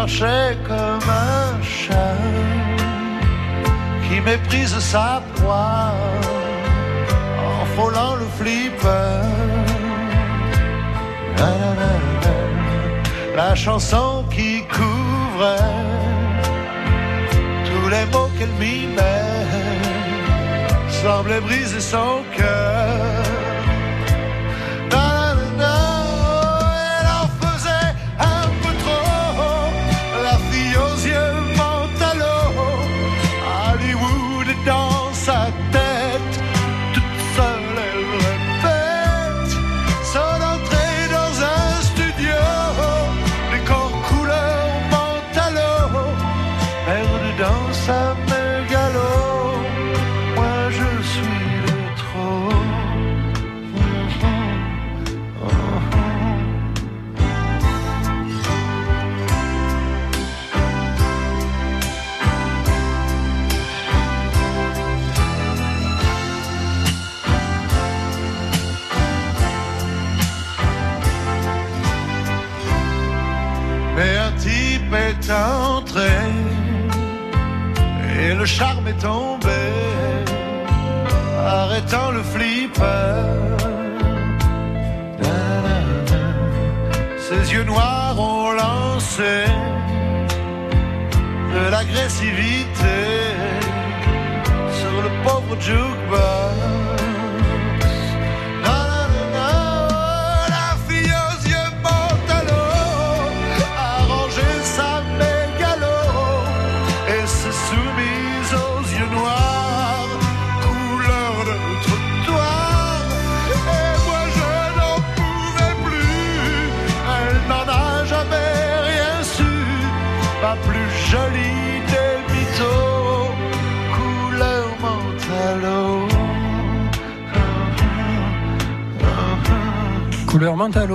Marchait 0.07 0.57
comme 0.69 1.11
un 1.11 1.63
chat 1.63 1.97
qui 4.09 4.21
méprise 4.21 4.79
sa 4.79 5.21
proie 5.35 5.93
en 7.61 7.65
frôlant 7.75 8.15
le 8.15 8.27
flipper. 8.39 9.23
La 13.37 13.55
chanson 13.55 14.25
qui 14.31 14.63
couvrait 14.77 15.83
tous 17.67 17.89
les 17.95 18.05
mots 18.13 18.31
qu'elle 18.39 18.57
mimait 18.61 19.47
semblait 20.89 21.41
briser 21.41 21.81
son 21.81 22.23
cœur. 22.37 23.26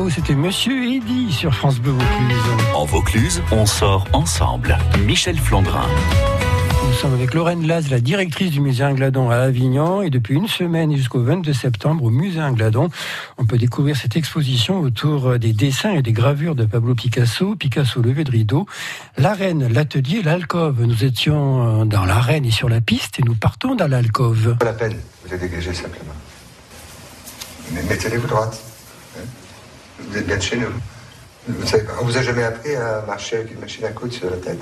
C'était 0.09 0.35
Monsieur 0.35 0.83
Eddy 0.83 1.31
sur 1.31 1.53
France 1.53 1.79
Bleu 1.79 1.91
Vaucluse. 1.91 2.43
En 2.75 2.83
Vaucluse, 2.83 3.41
on 3.53 3.65
sort 3.65 4.05
ensemble. 4.11 4.77
Michel 5.05 5.37
Flandrin. 5.37 5.87
Nous 6.85 6.93
sommes 6.95 7.13
avec 7.13 7.33
Lorraine 7.33 7.65
Laz, 7.65 7.89
la 7.89 8.01
directrice 8.01 8.51
du 8.51 8.59
musée 8.59 8.83
Ingladon 8.83 9.29
à 9.29 9.37
Avignon. 9.37 10.01
Et 10.01 10.09
depuis 10.09 10.35
une 10.35 10.49
semaine 10.49 10.93
jusqu'au 10.93 11.23
22 11.23 11.53
septembre, 11.53 12.03
au 12.03 12.09
musée 12.09 12.41
Ingladon, 12.41 12.89
on 13.37 13.45
peut 13.45 13.57
découvrir 13.57 13.95
cette 13.95 14.17
exposition 14.17 14.81
autour 14.81 15.39
des 15.39 15.53
dessins 15.53 15.93
et 15.93 16.01
des 16.01 16.11
gravures 16.11 16.55
de 16.55 16.65
Pablo 16.65 16.93
Picasso, 16.93 17.55
Picasso 17.55 18.01
levé 18.01 18.25
de 18.25 18.31
rideau, 18.31 18.65
l'arène, 19.17 19.71
l'atelier, 19.71 20.21
l'alcôve. 20.21 20.81
Nous 20.81 21.05
étions 21.05 21.85
dans 21.85 22.03
l'arène 22.03 22.43
et 22.43 22.51
sur 22.51 22.67
la 22.67 22.81
piste 22.81 23.21
et 23.21 23.23
nous 23.23 23.35
partons 23.35 23.75
dans 23.75 23.87
l'alcôve. 23.87 24.57
Pas 24.57 24.65
la 24.65 24.73
peine, 24.73 24.97
vous 25.25 25.33
êtes 25.33 25.39
dégagé 25.39 25.73
simplement. 25.73 26.13
Mais 27.73 27.83
mettez-les-vous 27.83 28.27
droite. 28.27 28.70
Vous 30.07 30.17
êtes 30.17 30.27
bien 30.27 30.37
de 30.37 30.41
chez 30.41 30.57
nous. 30.57 30.71
Vous 31.47 31.67
savez, 31.67 31.85
on 31.99 32.05
vous 32.05 32.17
a 32.17 32.21
jamais 32.21 32.43
appris 32.43 32.75
à 32.75 33.01
marcher 33.07 33.37
avec 33.37 33.51
une 33.51 33.59
machine 33.59 33.85
à 33.85 33.89
coudre 33.89 34.13
sur 34.13 34.29
la 34.29 34.37
tête. 34.37 34.59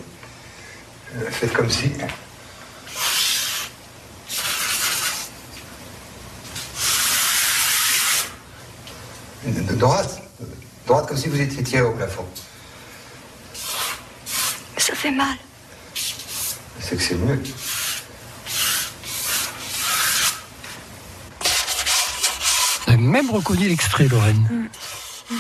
Euh, 1.15 1.29
faites 1.29 1.53
comme 1.53 1.69
si. 1.69 1.91
De 9.45 9.75
droite. 9.75 10.21
Droite 10.85 11.07
comme 11.07 11.17
si 11.17 11.29
vous 11.29 11.39
étiez 11.39 11.63
tiré 11.63 11.81
au 11.81 11.91
plafond. 11.91 12.25
Ça 14.77 14.95
fait 14.95 15.11
mal. 15.11 15.35
C'est 16.79 16.95
que 16.95 17.01
c'est 17.01 17.15
mieux. 17.15 17.41
Vous 22.85 22.93
avez 22.93 22.97
même 22.97 23.29
reconnu 23.31 23.67
l'extrait, 23.67 24.07
Lorraine. 24.07 24.47
Mm. 24.49 24.88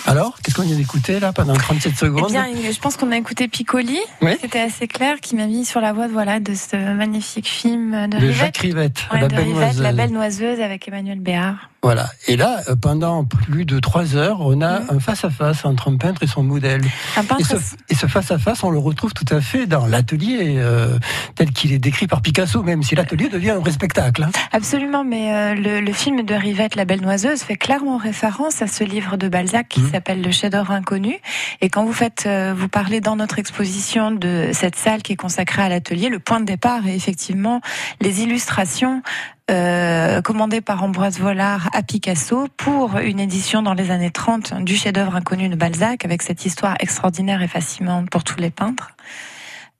Alors, 0.05 0.37
qu'est-ce 0.41 0.55
qu'on 0.55 0.63
vient 0.63 0.75
d'écouter 0.75 1.19
là 1.19 1.31
pendant 1.33 1.53
37 1.53 1.95
secondes 1.95 2.25
Eh 2.29 2.31
bien, 2.31 2.71
je 2.71 2.79
pense 2.79 2.97
qu'on 2.97 3.11
a 3.11 3.17
écouté 3.17 3.47
Piccoli. 3.47 3.99
Oui. 4.21 4.31
C'était 4.41 4.59
assez 4.59 4.87
clair, 4.87 5.19
qui 5.21 5.35
m'a 5.35 5.45
mis 5.45 5.65
sur 5.65 5.81
la 5.81 5.93
voie 5.93 6.07
voilà, 6.07 6.39
de 6.39 6.53
ce 6.53 6.75
magnifique 6.93 7.47
film 7.47 8.07
de, 8.07 8.17
de 8.17 8.17
Rivette. 8.17 8.35
Jacques 8.35 8.57
Rivette, 8.57 8.99
Ouais, 9.13 9.21
La 9.21 9.27
de 9.27 9.35
Belle 9.35 9.45
Rivette. 9.45 9.77
La 9.79 9.93
Belle 9.93 10.11
Noiseuse 10.11 10.59
avec 10.61 10.87
Emmanuel 10.87 11.19
Béard. 11.19 11.69
Voilà. 11.81 12.09
Et 12.27 12.35
là, 12.35 12.59
euh, 12.67 12.75
pendant 12.75 13.23
plus 13.23 13.63
de 13.65 13.79
trois 13.79 14.15
heures, 14.15 14.41
on 14.41 14.61
a 14.61 14.81
un 14.93 14.99
face-à-face 14.99 15.63
entre 15.63 15.89
un 15.89 15.95
peintre 15.95 16.23
et 16.23 16.27
son 16.27 16.43
modèle. 16.43 16.81
Un 17.15 17.23
peintre 17.23 17.39
Et 17.41 17.43
ce, 17.43 17.55
et 17.89 17.95
ce 17.95 18.05
face-à-face, 18.05 18.63
on 18.63 18.69
le 18.69 18.79
retrouve 18.79 19.13
tout 19.13 19.33
à 19.33 19.39
fait 19.39 19.65
dans 19.65 19.85
l'atelier 19.85 20.55
euh, 20.57 20.97
tel 21.35 21.51
qu'il 21.51 21.71
est 21.71 21.79
décrit 21.79 22.05
par 22.07 22.21
Picasso, 22.21 22.61
même 22.63 22.83
si 22.83 22.95
l'atelier 22.95 23.29
devient 23.29 23.51
un 23.51 23.59
vrai 23.59 23.71
spectacle. 23.71 24.23
hein. 24.23 24.31
Absolument, 24.51 25.05
mais 25.05 25.33
euh, 25.33 25.55
le, 25.55 25.79
le 25.79 25.93
film 25.93 26.23
de 26.23 26.33
Rivette, 26.35 26.75
La 26.75 26.83
Belle 26.83 27.01
Noiseuse, 27.01 27.41
fait 27.43 27.55
clairement 27.55 27.97
référence 27.97 28.61
à 28.61 28.67
ce 28.67 28.83
livre 28.83 29.15
de 29.15 29.29
Balzac 29.29 29.69
qui 29.69 29.81
s'appelle 29.81 30.21
Le 30.21 30.31
chef-d'œuvre 30.31 30.71
inconnu. 30.71 31.15
Et 31.61 31.69
quand 31.69 31.85
vous 31.85 31.93
faites, 31.93 32.25
euh, 32.25 32.53
vous 32.55 32.67
parlez 32.67 32.99
dans 32.99 33.15
notre 33.15 33.39
exposition 33.39 34.11
de 34.11 34.49
cette 34.51 34.75
salle 34.75 35.01
qui 35.01 35.13
est 35.13 35.17
consacrée 35.17 35.61
à 35.61 35.69
l'atelier, 35.69 36.09
le 36.09 36.19
point 36.19 36.41
de 36.41 36.45
départ 36.45 36.85
est 36.87 36.95
effectivement 36.95 37.61
les 38.01 38.21
illustrations 38.21 39.01
euh, 39.49 40.21
commandées 40.21 40.61
par 40.61 40.83
Ambroise 40.83 41.19
Vollard 41.19 41.69
à 41.73 41.81
Picasso 41.81 42.47
pour 42.55 42.97
une 42.99 43.19
édition 43.19 43.63
dans 43.63 43.73
les 43.73 43.89
années 43.89 44.11
30 44.11 44.63
du 44.63 44.75
chef-d'œuvre 44.75 45.15
inconnu 45.15 45.49
de 45.49 45.55
Balzac 45.55 46.05
avec 46.05 46.21
cette 46.21 46.45
histoire 46.45 46.75
extraordinaire 46.79 47.41
et 47.41 47.47
fascinante 47.47 48.09
pour 48.09 48.23
tous 48.23 48.39
les 48.39 48.51
peintres. 48.51 48.91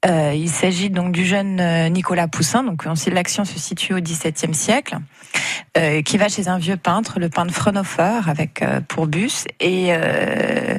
Euh, 0.06 0.32
il 0.34 0.48
s'agit 0.48 0.90
donc 0.90 1.12
du 1.12 1.24
jeune 1.24 1.60
euh, 1.60 1.88
Nicolas 1.88 2.26
Poussin, 2.26 2.64
donc 2.64 2.84
l'action 3.06 3.44
se 3.44 3.58
situe 3.58 3.94
au 3.94 4.00
XVIIe 4.00 4.54
siècle, 4.54 4.98
euh, 5.76 6.02
qui 6.02 6.18
va 6.18 6.28
chez 6.28 6.48
un 6.48 6.58
vieux 6.58 6.76
peintre, 6.76 7.20
le 7.20 7.28
peintre 7.28 7.54
Fraunhofer, 7.54 8.28
avec 8.28 8.62
euh, 8.62 8.80
pour 8.80 9.06
bus, 9.06 9.44
et, 9.60 9.88
euh, 9.90 10.78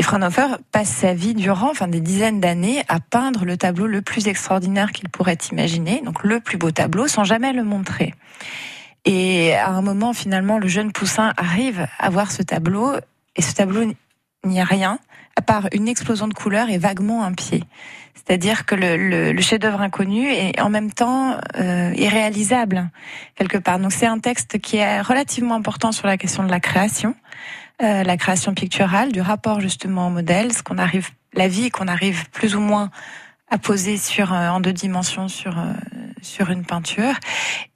Fraunhofer 0.00 0.58
passe 0.72 0.88
sa 0.88 1.14
vie 1.14 1.34
durant, 1.34 1.70
enfin 1.70 1.88
des 1.88 2.00
dizaines 2.00 2.40
d'années, 2.40 2.82
à 2.88 3.00
peindre 3.00 3.44
le 3.44 3.56
tableau 3.56 3.86
le 3.86 4.02
plus 4.02 4.28
extraordinaire 4.28 4.92
qu'il 4.92 5.08
pourrait 5.08 5.38
imaginer, 5.52 6.00
donc 6.04 6.22
le 6.24 6.40
plus 6.40 6.58
beau 6.58 6.70
tableau, 6.70 7.06
sans 7.06 7.24
jamais 7.24 7.52
le 7.52 7.64
montrer. 7.64 8.14
Et 9.04 9.54
à 9.54 9.70
un 9.70 9.82
moment, 9.82 10.12
finalement, 10.12 10.58
le 10.58 10.68
jeune 10.68 10.92
Poussin 10.92 11.32
arrive 11.36 11.86
à 11.98 12.10
voir 12.10 12.32
ce 12.32 12.42
tableau, 12.42 12.94
et 13.36 13.42
ce 13.42 13.54
tableau 13.54 13.92
n'y 14.44 14.60
a 14.60 14.64
rien, 14.64 14.98
à 15.36 15.42
part 15.42 15.68
une 15.72 15.88
explosion 15.88 16.28
de 16.28 16.34
couleurs 16.34 16.70
et 16.70 16.78
vaguement 16.78 17.24
un 17.24 17.32
pied. 17.32 17.64
C'est-à-dire 18.14 18.64
que 18.64 18.74
le, 18.74 18.96
le, 18.96 19.32
le 19.32 19.42
chef-d'œuvre 19.42 19.80
inconnu 19.80 20.28
est 20.28 20.60
en 20.60 20.68
même 20.68 20.92
temps 20.92 21.36
euh, 21.58 21.92
irréalisable 21.96 22.90
quelque 23.34 23.58
part. 23.58 23.78
Donc 23.78 23.92
c'est 23.92 24.06
un 24.06 24.18
texte 24.18 24.58
qui 24.58 24.76
est 24.76 25.00
relativement 25.00 25.54
important 25.54 25.90
sur 25.90 26.06
la 26.06 26.16
question 26.16 26.44
de 26.44 26.50
la 26.50 26.60
création, 26.60 27.14
euh, 27.82 28.02
la 28.04 28.16
création 28.16 28.54
picturale, 28.54 29.10
du 29.10 29.20
rapport 29.20 29.60
justement 29.60 30.08
au 30.08 30.10
modèle, 30.10 30.52
ce 30.52 30.62
qu'on 30.62 30.78
arrive, 30.78 31.08
la 31.34 31.48
vie 31.48 31.70
qu'on 31.70 31.88
arrive 31.88 32.28
plus 32.30 32.54
ou 32.54 32.60
moins 32.60 32.90
à 33.50 33.58
poser 33.58 33.96
sur 33.96 34.32
euh, 34.32 34.48
en 34.48 34.60
deux 34.60 34.72
dimensions 34.72 35.26
sur 35.26 35.58
euh, 35.58 35.72
sur 36.22 36.50
une 36.50 36.64
peinture. 36.64 37.14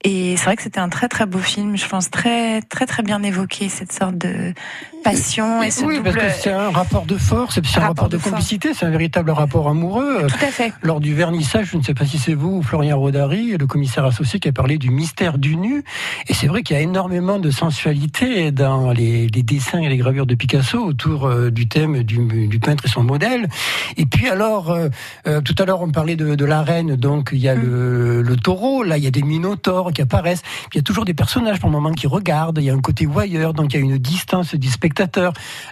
Et 0.05 0.37
c'est 0.37 0.45
vrai 0.45 0.57
que 0.57 0.63
c'était 0.63 0.79
un 0.79 0.89
très 0.89 1.09
très 1.09 1.27
beau 1.27 1.41
film. 1.41 1.77
Je 1.77 1.89
pense 1.89 2.11
très 2.11 2.63
très 2.63 2.87
très 2.87 3.03
bien 3.03 3.23
évoqué 3.23 3.69
cette 3.69 3.93
sorte 3.93 4.17
de 4.17 4.55
passion 5.05 5.63
et 5.63 5.71
ce 5.71 5.85
oui, 5.85 5.99
double. 5.99 6.13
parce 6.13 6.35
que 6.37 6.43
c'est 6.43 6.53
un 6.53 6.71
rapport 6.71 7.05
de 7.05 7.17
force, 7.17 7.55
c'est 7.55 7.79
un 7.79 7.83
rapport, 7.83 8.05
Rapport 8.05 8.09
de, 8.09 8.17
complicité, 8.17 8.73
c'est 8.75 8.87
un 8.87 8.91
véritable 8.91 9.31
rapport 9.31 9.69
amoureux. 9.69 10.27
Tout 10.27 10.45
à 10.45 10.49
fait. 10.49 10.73
Lors 10.83 11.01
du 11.01 11.15
vernissage, 11.15 11.69
je 11.73 11.77
ne 11.77 11.83
sais 11.83 11.95
pas 11.95 12.07
si 12.07 12.19
c'est 12.19 12.35
vous 12.35 12.57
ou 12.57 12.63
Florian 12.63 12.99
Rodari, 12.99 13.57
le 13.57 13.67
commissaire 13.67 14.05
associé 14.05 14.41
qui 14.41 14.49
a 14.49 14.53
parlé 14.53 14.79
du 14.79 14.91
mystère 14.91 15.39
du 15.39 15.57
nu. 15.57 15.85
Et 16.29 16.35
c'est 16.35 16.47
vrai 16.47 16.63
qu'il 16.63 16.75
y 16.77 16.79
a 16.79 16.83
énormément 16.83 17.39
de 17.39 17.51
sensualité 17.51 18.51
dans 18.51 18.91
les, 18.93 19.29
les 19.29 19.43
dessins 19.43 19.81
et 19.81 19.89
les 19.89 19.99
gravures 19.99 20.27
de 20.27 20.35
Picasso 20.35 20.79
autour 20.79 21.27
euh, 21.27 21.51
du 21.51 21.69
thème 21.69 22.03
du, 22.03 22.49
du 22.49 22.59
peintre 22.59 22.87
et 22.87 22.89
son 22.89 23.03
modèle. 23.03 23.49
Et 23.97 24.07
puis 24.07 24.29
alors, 24.29 24.71
euh, 24.71 24.89
euh, 25.27 25.41
tout 25.41 25.55
à 25.59 25.67
l'heure 25.67 25.83
on 25.83 25.91
parlait 25.91 26.17
de, 26.17 26.35
de 26.35 26.45
la 26.45 26.63
reine, 26.63 26.97
donc 26.97 27.31
il 27.33 27.39
y 27.39 27.49
a 27.49 27.55
le, 27.55 28.23
le 28.23 28.37
taureau, 28.37 28.83
là 28.83 28.97
il 28.97 29.05
y 29.05 29.07
a 29.07 29.11
des 29.11 29.23
minotaures 29.23 29.93
qui 29.93 30.03
apparaissent. 30.03 30.43
Il 30.73 30.77
y 30.77 30.81
a 30.81 30.83
toujours 30.83 31.05
des 31.05 31.15
personnages 31.15 31.61
pour 31.61 31.69
le 31.69 31.75
moment 31.75 31.93
qui 31.93 32.07
regardent, 32.07 32.59
il 32.59 32.65
y 32.65 32.71
a 32.71 32.75
un 32.75 32.81
côté 32.81 33.07
voyeur, 33.07 33.53
donc 33.55 33.75
il 33.75 33.77
y 33.77 33.83
a 33.83 33.85
une 33.85 33.99
distance 33.99 34.55
du 34.55 34.69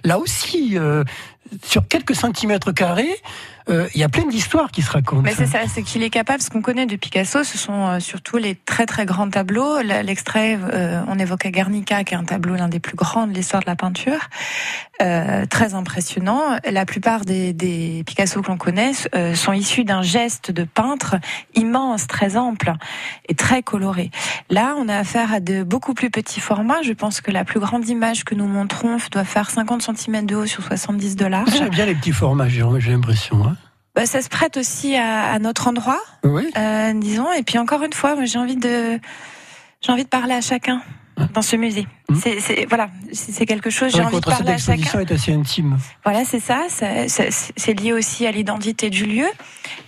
Là 0.04 0.18
aussi, 0.18 0.78
euh, 0.78 1.04
sur 1.64 1.86
quelques 1.86 2.14
centimètres 2.14 2.72
carrés, 2.72 3.16
euh, 3.68 3.88
il 3.94 4.00
y 4.00 4.04
a 4.04 4.08
plein 4.08 4.26
d'histoires 4.26 4.70
qui 4.70 4.82
se 4.82 4.90
racontent. 4.90 5.22
Mais 5.22 5.34
c'est 5.34 5.46
ça, 5.46 5.60
c'est 5.72 5.82
qu'il 5.82 6.02
est 6.02 6.10
capable. 6.10 6.42
Ce 6.42 6.50
qu'on 6.50 6.62
connaît 6.62 6.86
de 6.86 6.96
Picasso, 6.96 7.44
ce 7.44 7.58
sont 7.58 7.86
euh, 7.86 8.00
surtout 8.00 8.36
les 8.38 8.54
très 8.54 8.86
très 8.86 9.06
grands 9.06 9.28
tableaux. 9.30 9.80
L'extrait, 9.82 10.58
euh, 10.72 11.02
on 11.08 11.18
évoquait 11.18 11.50
Guernica, 11.50 12.04
qui 12.04 12.14
est 12.14 12.16
un 12.16 12.24
tableau 12.24 12.54
l'un 12.56 12.68
des 12.68 12.80
plus 12.80 12.96
grands 12.96 13.26
de 13.26 13.32
l'histoire 13.32 13.62
de 13.62 13.66
la 13.68 13.76
peinture, 13.76 14.28
euh, 15.00 15.46
très 15.46 15.74
impressionnant. 15.74 16.58
La 16.70 16.84
plupart 16.86 17.24
des, 17.24 17.52
des 17.52 18.02
Picasso 18.06 18.42
que 18.42 18.48
l'on 18.48 18.56
connaît 18.56 18.92
euh, 19.14 19.34
sont 19.34 19.52
issus 19.52 19.84
d'un 19.84 20.02
geste 20.02 20.50
de 20.50 20.64
peintre 20.64 21.16
immense, 21.54 22.06
très 22.06 22.36
ample 22.36 22.72
et 23.28 23.34
très 23.34 23.62
coloré. 23.62 24.10
Là, 24.50 24.74
on 24.78 24.88
a 24.88 24.96
affaire 24.96 25.32
à 25.32 25.40
de 25.40 25.62
beaucoup 25.62 25.94
plus 25.94 26.10
petits 26.10 26.40
formats. 26.40 26.82
Je 26.82 26.92
pense 26.92 27.20
que 27.20 27.30
la 27.30 27.44
plus 27.44 27.60
grande 27.60 27.88
image 27.88 28.24
que 28.24 28.34
nous 28.34 28.46
montrons 28.46 28.96
doit 29.10 29.24
faire 29.24 29.50
50 29.50 29.82
cm 29.82 30.26
de 30.26 30.36
haut 30.36 30.46
sur 30.46 30.62
70 30.64 31.16
de 31.16 31.26
large. 31.26 31.50
J'aime 31.56 31.68
bien 31.70 31.86
les 31.86 31.94
petits 31.94 32.12
formats, 32.12 32.48
j'ai 32.48 32.62
j'ai 32.78 32.92
l'impression. 32.92 33.44
hein. 33.46 33.51
Bah, 33.94 34.06
ça 34.06 34.22
se 34.22 34.28
prête 34.28 34.56
aussi 34.56 34.96
à, 34.96 35.32
à 35.32 35.38
notre 35.38 35.68
endroit, 35.68 36.00
Oui. 36.24 36.48
euh, 36.56 36.92
disons. 36.94 37.30
Et 37.32 37.42
puis 37.42 37.58
encore 37.58 37.82
une 37.82 37.92
fois, 37.92 38.14
moi, 38.14 38.24
j'ai 38.24 38.38
envie 38.38 38.56
de, 38.56 38.98
j'ai 39.80 39.92
envie 39.92 40.04
de 40.04 40.08
parler 40.08 40.34
à 40.34 40.40
chacun 40.40 40.80
dans 41.34 41.42
ce 41.42 41.56
musée. 41.56 41.86
C'est, 42.20 42.40
c'est- 42.40 42.66
voilà, 42.68 42.90
c'est 43.12 43.46
quelque 43.46 43.70
chose. 43.70 43.90
J'ai 43.92 44.02
envie 44.02 44.16
de 44.16 44.20
parler 44.38 44.52
à 44.52 44.58
chacun. 44.58 45.00
est 45.00 45.12
assez 45.12 45.32
intime. 45.32 45.78
Voilà, 46.04 46.24
c'est 46.24 46.40
ça. 46.40 46.64
C'est- 46.68 47.08
C'est 47.08 47.30
c'est 47.56 47.72
lié 47.74 47.92
aussi 47.92 48.26
à 48.26 48.30
l'identité 48.30 48.90
du 48.90 49.06
lieu. 49.06 49.26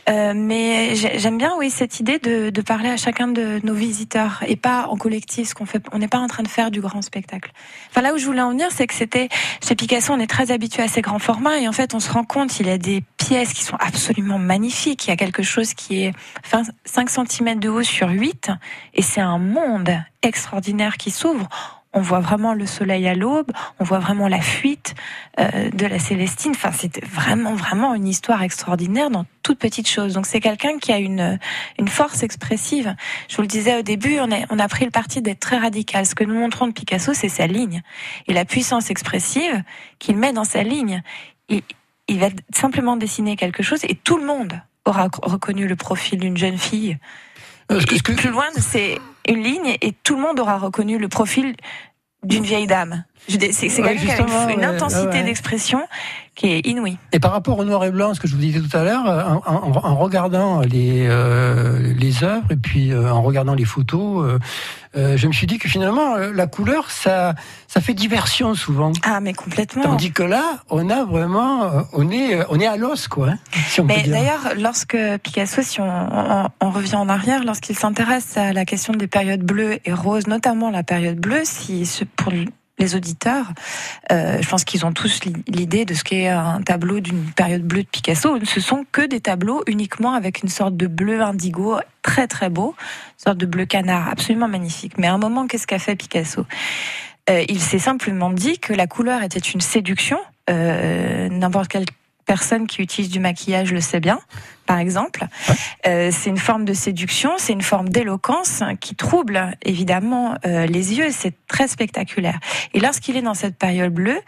Euh, 0.08 0.32
mais 0.34 0.94
j'ai- 0.94 1.18
j'aime 1.18 1.38
bien, 1.38 1.52
oui, 1.58 1.70
cette 1.70 1.98
idée 2.00 2.18
de, 2.18 2.50
de 2.50 2.60
parler 2.62 2.88
à 2.90 2.96
chacun 2.96 3.26
de 3.28 3.60
nos 3.64 3.74
visiteurs 3.74 4.42
et 4.46 4.56
pas 4.56 4.86
en 4.88 4.96
collectif. 4.96 5.48
Ce 5.48 5.54
qu'on 5.54 5.66
fait, 5.66 5.82
on 5.92 5.98
n'est 5.98 6.08
pas 6.08 6.18
en 6.18 6.26
train 6.26 6.42
de 6.42 6.48
faire 6.48 6.70
du 6.70 6.80
grand 6.80 7.02
spectacle. 7.02 7.50
Enfin, 7.90 8.00
là 8.02 8.14
où 8.14 8.18
je 8.18 8.24
voulais 8.26 8.42
en 8.42 8.50
venir, 8.50 8.68
c'est 8.70 8.86
que 8.86 8.94
c'était 8.94 9.28
chez 9.66 9.74
Picasso, 9.74 10.12
on 10.12 10.20
est 10.20 10.26
très 10.26 10.50
habitué 10.50 10.82
à 10.82 10.88
ces 10.88 11.00
grands 11.02 11.18
formats 11.18 11.58
et 11.58 11.68
en 11.68 11.72
fait, 11.72 11.94
on 11.94 12.00
se 12.00 12.10
rend 12.10 12.24
compte 12.24 12.58
il 12.60 12.66
y 12.66 12.70
a 12.70 12.78
des 12.78 13.02
pièces 13.16 13.52
qui 13.54 13.64
sont 13.64 13.76
absolument 13.80 14.38
magnifiques. 14.38 15.06
Il 15.06 15.10
y 15.10 15.12
a 15.12 15.16
quelque 15.16 15.42
chose 15.42 15.72
qui 15.74 16.02
est 16.04 16.12
enfin, 16.44 16.62
5 16.84 17.08
cm 17.10 17.58
de 17.58 17.68
haut 17.68 17.82
sur 17.82 18.08
8 18.10 18.50
et 18.94 19.02
c'est 19.02 19.20
un 19.22 19.38
monde 19.38 19.90
extraordinaire 20.22 20.96
qui 20.96 21.10
s'ouvre. 21.10 21.48
On 21.94 22.00
voit 22.00 22.20
vraiment 22.20 22.54
le 22.54 22.66
soleil 22.66 23.06
à 23.06 23.14
l'aube, 23.14 23.50
on 23.78 23.84
voit 23.84 24.00
vraiment 24.00 24.26
la 24.28 24.40
fuite 24.40 24.94
euh, 25.38 25.70
de 25.70 25.86
la 25.86 25.98
Célestine. 25.98 26.52
Enfin, 26.54 26.72
c'était 26.72 27.04
vraiment, 27.06 27.54
vraiment 27.54 27.94
une 27.94 28.08
histoire 28.08 28.42
extraordinaire 28.42 29.10
dans 29.10 29.24
toute 29.42 29.58
petite 29.58 29.88
chose. 29.88 30.12
Donc, 30.14 30.26
c'est 30.26 30.40
quelqu'un 30.40 30.78
qui 30.78 30.92
a 30.92 30.98
une, 30.98 31.38
une 31.78 31.88
force 31.88 32.22
expressive. 32.22 32.94
Je 33.28 33.36
vous 33.36 33.42
le 33.42 33.48
disais 33.48 33.78
au 33.78 33.82
début, 33.82 34.18
on, 34.20 34.30
est, 34.30 34.44
on 34.50 34.58
a 34.58 34.66
pris 34.68 34.84
le 34.84 34.90
parti 34.90 35.22
d'être 35.22 35.40
très 35.40 35.58
radical. 35.58 36.04
Ce 36.04 36.14
que 36.14 36.24
nous 36.24 36.34
montrons 36.34 36.66
de 36.66 36.72
Picasso, 36.72 37.14
c'est 37.14 37.28
sa 37.28 37.46
ligne. 37.46 37.82
Et 38.26 38.32
la 38.32 38.44
puissance 38.44 38.90
expressive 38.90 39.62
qu'il 39.98 40.16
met 40.16 40.32
dans 40.32 40.44
sa 40.44 40.62
ligne. 40.64 41.02
Il, 41.48 41.62
il 42.08 42.18
va 42.18 42.28
simplement 42.54 42.96
dessiner 42.96 43.36
quelque 43.36 43.62
chose 43.62 43.80
et 43.84 43.94
tout 43.94 44.18
le 44.18 44.26
monde 44.26 44.60
aura 44.84 45.08
reconnu 45.22 45.66
le 45.66 45.76
profil 45.76 46.18
d'une 46.18 46.36
jeune 46.36 46.58
fille. 46.58 46.98
Euh, 47.70 47.80
que- 47.80 48.02
que- 48.02 48.12
plus 48.12 48.28
loin, 48.30 48.44
c'est 48.58 48.98
une 49.28 49.42
ligne 49.42 49.76
et 49.80 49.92
tout 50.02 50.16
le 50.16 50.22
monde 50.22 50.38
aura 50.40 50.58
reconnu 50.58 50.98
le 50.98 51.08
profil 51.08 51.54
d'une 52.22 52.44
vieille 52.44 52.66
dame. 52.66 53.04
C'est 53.28 53.36
Ouais, 53.82 53.96
une, 53.96 54.50
une 54.50 54.58
ouais, 54.60 54.64
intensité 54.64 55.06
ouais, 55.08 55.22
d'expression 55.24 55.80
qui 56.34 56.48
est 56.48 56.66
inouïe. 56.66 56.96
Et 57.12 57.20
par 57.20 57.32
rapport 57.32 57.58
au 57.58 57.64
noir 57.64 57.84
et 57.84 57.90
blanc, 57.90 58.12
ce 58.14 58.20
que 58.20 58.26
je 58.28 58.34
vous 58.34 58.40
disais 58.40 58.60
tout 58.60 58.74
à 58.76 58.82
l'heure, 58.84 59.08
euh, 59.08 59.22
en, 59.46 59.54
en- 59.72 59.84
en 59.84 59.94
regardant 59.96 60.60
les, 60.60 61.06
euh, 61.08 61.92
les 61.98 62.22
œuvres 62.24 62.50
et 62.50 62.56
puis 62.56 62.92
euh, 62.92 63.10
en 63.12 63.22
regardant 63.22 63.54
les 63.54 63.64
photos, 63.64 64.38
euh, 64.96 65.16
je 65.16 65.26
me 65.26 65.32
suis 65.32 65.46
dit 65.46 65.58
que 65.58 65.68
finalement, 65.68 66.14
euh, 66.14 66.32
la 66.32 66.46
couleur, 66.46 66.90
ça, 66.90 67.34
ça 67.68 67.80
fait 67.80 67.94
diversion 67.94 68.54
souvent. 68.54 68.92
Ah, 69.02 69.20
mais 69.20 69.32
complètement. 69.34 69.82
Tandis 69.82 70.12
que 70.12 70.22
là, 70.22 70.42
on 70.70 70.88
a 70.90 71.04
vraiment, 71.04 71.64
euh, 71.64 71.80
on 71.92 72.10
est, 72.10 72.40
on 72.48 72.58
est 72.60 72.66
à 72.66 72.76
l'os, 72.76 73.08
quoi, 73.08 73.30
hein, 73.30 73.38
si 73.68 73.80
on 73.80 73.84
Mais 73.84 74.02
d'ailleurs, 74.02 74.52
lorsque 74.58 74.96
Picasso, 75.22 75.62
si 75.62 75.80
on, 75.80 75.84
on- 75.84 76.48
on 76.60 76.70
revient 76.70 76.96
en 76.96 77.08
arrière, 77.08 77.44
lorsqu'il 77.44 77.76
s'intéresse 77.76 78.36
à 78.36 78.52
la 78.52 78.64
question 78.64 78.92
des 78.92 79.06
périodes 79.06 79.42
bleues 79.42 79.78
et 79.84 79.92
roses, 79.92 80.26
notamment 80.26 80.70
la 80.70 80.82
période 80.82 81.18
bleue, 81.18 81.42
si 81.44 81.86
ce- 81.86 82.04
pour 82.04 82.32
les 82.78 82.96
auditeurs, 82.96 83.46
euh, 84.10 84.38
je 84.40 84.48
pense 84.48 84.64
qu'ils 84.64 84.84
ont 84.84 84.92
tous 84.92 85.24
li- 85.24 85.32
l'idée 85.46 85.84
de 85.84 85.94
ce 85.94 86.02
qu'est 86.02 86.28
un 86.28 86.60
tableau 86.60 87.00
d'une 87.00 87.24
période 87.32 87.62
bleue 87.62 87.82
de 87.84 87.88
Picasso. 87.88 88.36
Ce 88.44 88.60
sont 88.60 88.84
que 88.90 89.02
des 89.06 89.20
tableaux 89.20 89.62
uniquement 89.66 90.14
avec 90.14 90.42
une 90.42 90.48
sorte 90.48 90.76
de 90.76 90.86
bleu 90.88 91.22
indigo 91.22 91.78
très 92.02 92.26
très 92.26 92.50
beau, 92.50 92.74
une 93.18 93.24
sorte 93.24 93.38
de 93.38 93.46
bleu 93.46 93.64
canard 93.64 94.08
absolument 94.08 94.48
magnifique. 94.48 94.98
Mais 94.98 95.06
à 95.06 95.14
un 95.14 95.18
moment, 95.18 95.46
qu'est-ce 95.46 95.66
qu'a 95.66 95.78
fait 95.78 95.94
Picasso? 95.94 96.46
Euh, 97.30 97.44
Il 97.48 97.60
s'est 97.60 97.78
simplement 97.78 98.30
dit 98.30 98.58
que 98.58 98.72
la 98.72 98.86
couleur 98.86 99.22
était 99.22 99.38
une 99.38 99.60
séduction. 99.60 100.18
Euh, 100.50 101.28
N'importe 101.28 101.68
quelle 101.68 101.86
personne 102.26 102.66
qui 102.66 102.82
utilise 102.82 103.10
du 103.10 103.20
maquillage 103.20 103.72
le 103.72 103.80
sait 103.80 104.00
bien, 104.00 104.18
par 104.66 104.78
exemple. 104.78 105.26
Euh, 105.86 106.10
c'est 106.12 106.30
une 106.30 106.38
forme 106.38 106.64
de 106.64 106.72
séduction, 106.72 107.32
c'est 107.38 107.52
une 107.52 107.62
forme 107.62 107.88
d'éloquence 107.88 108.62
qui 108.80 108.94
trouble 108.94 109.52
évidemment 109.62 110.36
euh, 110.46 110.66
les 110.66 110.94
yeux. 110.94 111.08
C'est 111.10 111.34
très 111.46 111.68
spectaculaire. 111.68 112.38
Et 112.72 112.80
lorsqu'il 112.80 113.16
est 113.16 113.22
dans 113.22 113.34
cette 113.34 113.56
période 113.56 113.92
bleue, 113.92 114.20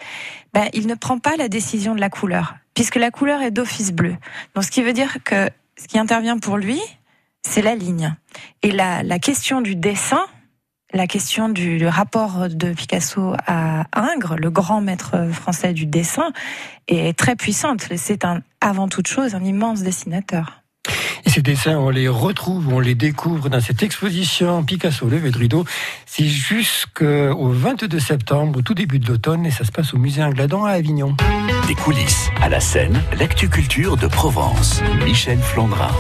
ben, 0.53 0.69
il 0.73 0.87
ne 0.87 0.95
prend 0.95 1.19
pas 1.19 1.37
la 1.37 1.49
décision 1.49 1.95
de 1.95 2.01
la 2.01 2.09
couleur, 2.09 2.57
puisque 2.75 2.97
la 2.97 3.11
couleur 3.11 3.43
est 3.43 3.51
d'office 3.51 3.93
bleu. 3.93 4.17
Donc, 4.55 4.65
ce 4.65 4.71
qui 4.71 4.83
veut 4.83 4.93
dire 4.93 5.19
que 5.25 5.51
ce 5.79 5.87
qui 5.87 5.99
intervient 5.99 6.39
pour 6.39 6.57
lui, 6.57 6.81
c'est 7.43 7.63
la 7.63 7.75
ligne. 7.75 8.15
Et 8.63 8.71
la, 8.71 9.03
la 9.03 9.19
question 9.19 9.61
du 9.61 9.77
dessin, 9.77 10.25
la 10.93 11.07
question 11.07 11.49
du 11.49 11.79
le 11.79 11.89
rapport 11.89 12.49
de 12.49 12.73
Picasso 12.73 13.35
à 13.47 13.87
Ingres, 13.93 14.37
le 14.37 14.51
grand 14.51 14.81
maître 14.81 15.31
français 15.33 15.73
du 15.73 15.87
dessin, 15.87 16.33
est 16.89 17.17
très 17.17 17.37
puissante. 17.37 17.89
C'est 17.97 18.25
un, 18.25 18.43
avant 18.67 18.89
toute 18.89 19.07
chose 19.07 19.35
un 19.35 19.45
immense 19.45 19.83
dessinateur. 19.83 20.63
Et 21.25 21.31
ces 21.31 21.43
dessins, 21.43 21.77
on 21.77 21.91
les 21.91 22.09
retrouve, 22.09 22.69
on 22.73 22.79
les 22.79 22.95
découvre 22.95 23.49
dans 23.49 23.61
cette 23.61 23.83
exposition 23.83 24.63
Picasso 24.65 25.09
Levé 25.09 25.31
de 25.31 25.39
rideau. 25.39 25.65
C'est 26.05 26.27
jusqu'au 26.27 27.49
22 27.49 27.99
septembre, 27.99 28.61
au 28.61 28.63
tout 28.63 28.75
début 28.75 28.99
de 28.99 29.09
l'automne, 29.09 29.45
et 29.47 29.51
ça 29.51 29.65
se 29.65 29.73
passe 29.73 29.95
au 29.95 29.99
musée 29.99 30.23
Angladon 30.23 30.65
à 30.65 30.73
Avignon. 30.73 31.17
Des 31.67 31.75
coulisses 31.75 32.31
à 32.41 32.49
la 32.49 32.61
scène, 32.61 33.01
l'actu-culture 33.19 33.97
de 33.97 34.07
Provence. 34.07 34.81
Michel 35.05 35.39
Flandrin. 35.39 35.91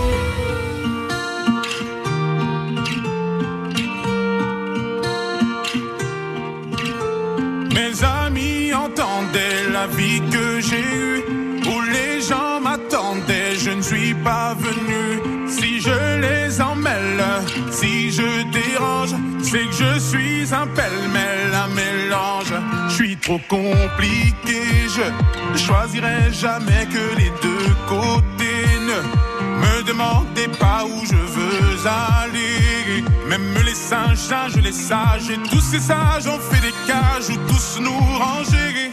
Mes 7.74 8.04
amis 8.04 8.72
entendaient 8.74 9.70
la 9.72 9.86
vie 9.88 10.20
que 10.30 10.35
c'est 19.42 19.66
que 19.66 19.72
je 19.72 19.98
suis 19.98 20.54
un 20.54 20.66
pêle-mêle, 20.66 21.54
un 21.54 21.68
mélange. 21.68 22.52
Je 22.88 22.94
suis 22.94 23.16
trop 23.16 23.40
compliqué, 23.48 24.62
je 24.88 25.58
choisirai 25.58 26.32
jamais 26.32 26.86
que 26.86 27.16
les 27.16 27.30
deux 27.42 27.74
côtés. 27.88 28.66
Ne 28.90 29.00
me 29.60 29.82
demandez 29.82 30.48
pas 30.58 30.84
où 30.84 31.04
je 31.04 31.14
veux 31.14 31.86
aller. 31.86 33.04
Même 33.28 33.54
les 33.64 33.74
singes, 33.74 34.18
singes, 34.18 34.56
les 34.56 34.72
sages, 34.72 35.30
et 35.30 35.38
tous 35.50 35.60
ces 35.60 35.80
sages 35.80 36.26
ont 36.26 36.38
fait 36.38 36.60
des 36.60 36.74
cages 36.86 37.28
où 37.30 37.36
tous 37.48 37.80
nous 37.80 37.98
ranger. 38.18 38.92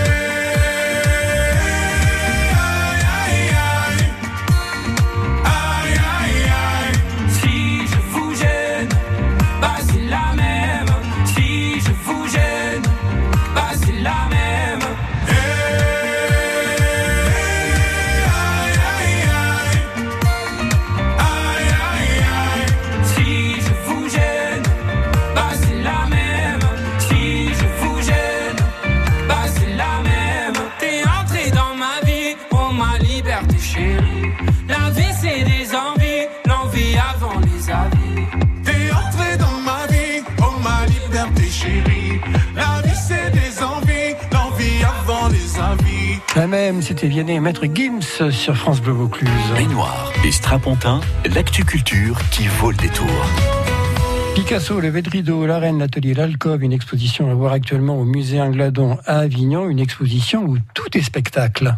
C'était 46.79 47.07
Vianney 47.07 47.33
et 47.33 47.39
Maître 47.41 47.65
Gims 47.65 48.31
sur 48.31 48.55
France 48.55 48.81
Bleu 48.81 48.93
Vaucluse. 48.93 49.29
Baignoire 49.55 50.13
et 50.23 50.31
Strapontin, 50.31 51.01
l'actu 51.35 51.65
culture 51.65 52.17
qui 52.31 52.47
vaut 52.47 52.71
le 52.71 52.77
détour. 52.77 53.09
Picasso, 54.35 54.79
le 54.79 54.89
Vedrido, 54.89 55.45
la 55.45 55.59
Reine, 55.59 55.79
l'atelier 55.79 56.13
L'Alcove, 56.13 56.63
une 56.63 56.71
exposition 56.71 57.29
à 57.29 57.33
voir 57.33 57.51
actuellement 57.51 57.99
au 57.99 58.05
musée 58.05 58.39
Angladon 58.39 58.97
à 59.05 59.17
Avignon, 59.17 59.69
une 59.69 59.79
exposition 59.79 60.43
où 60.43 60.57
tout 60.73 60.97
est 60.97 61.01
spectacle. 61.01 61.75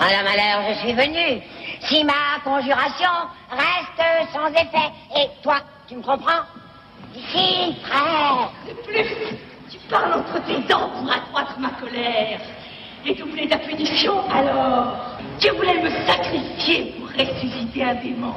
À 0.00 0.10
la 0.12 0.22
malheur, 0.22 0.62
je 0.70 0.78
suis 0.78 0.92
venu. 0.94 1.42
Si 1.82 2.02
ma 2.04 2.40
conjuration 2.42 3.10
reste 3.50 4.32
sans 4.32 4.48
effet. 4.48 4.90
Et 5.14 5.28
toi, 5.42 5.56
tu 5.86 5.96
me 5.96 6.02
comprends? 6.02 6.42
Ici, 7.14 7.76
frère. 7.84 8.50
De 8.66 8.72
plus, 8.82 9.38
tu 9.70 9.78
parles 9.90 10.14
entre 10.14 10.42
tes 10.46 10.60
dents 10.60 10.88
pour 10.88 11.12
accroître 11.12 11.58
ma 11.58 11.70
colère 11.70 12.40
et 13.04 13.14
doubler 13.14 13.46
ta 13.46 13.58
punition. 13.58 14.22
Alors, 14.30 14.96
tu 15.38 15.50
voulais 15.50 15.82
me 15.82 15.90
sacrifier 16.06 16.94
pour 16.98 17.08
ressusciter 17.08 17.84
un 17.84 17.94
démon. 17.94 18.34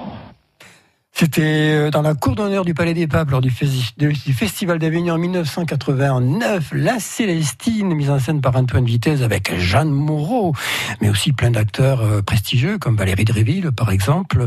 C'était 1.16 1.42
euh, 1.44 1.92
dans 1.92 2.02
la 2.02 2.16
cour 2.16 2.34
d'honneur 2.36 2.66
du 2.66 2.74
Palais 2.74 2.96
des 2.96 3.06
Papes 3.06 3.30
lors 3.30 3.40
du, 3.40 3.52
fes- 3.52 3.94
du 3.98 4.34
Festival 4.34 4.80
d'Avignon 4.80 5.14
en 5.14 5.18
1989. 5.20 6.70
La 6.74 7.00
Célestine, 7.00 7.94
mise 7.94 8.10
en 8.10 8.18
scène 8.18 8.42
par 8.42 8.56
Antoine 8.56 8.84
Vitesse 8.86 9.22
avec 9.22 9.56
Jeanne 9.60 9.92
Moreau, 9.92 10.56
mais 11.02 11.10
aussi 11.10 11.32
plein 11.32 11.52
d'acteurs 11.52 12.02
euh, 12.02 12.22
prestigieux 12.24 12.80
comme 12.80 12.96
Valérie 12.96 13.26
Dréville 13.26 13.72
par 13.72 13.92
exemple. 13.92 14.46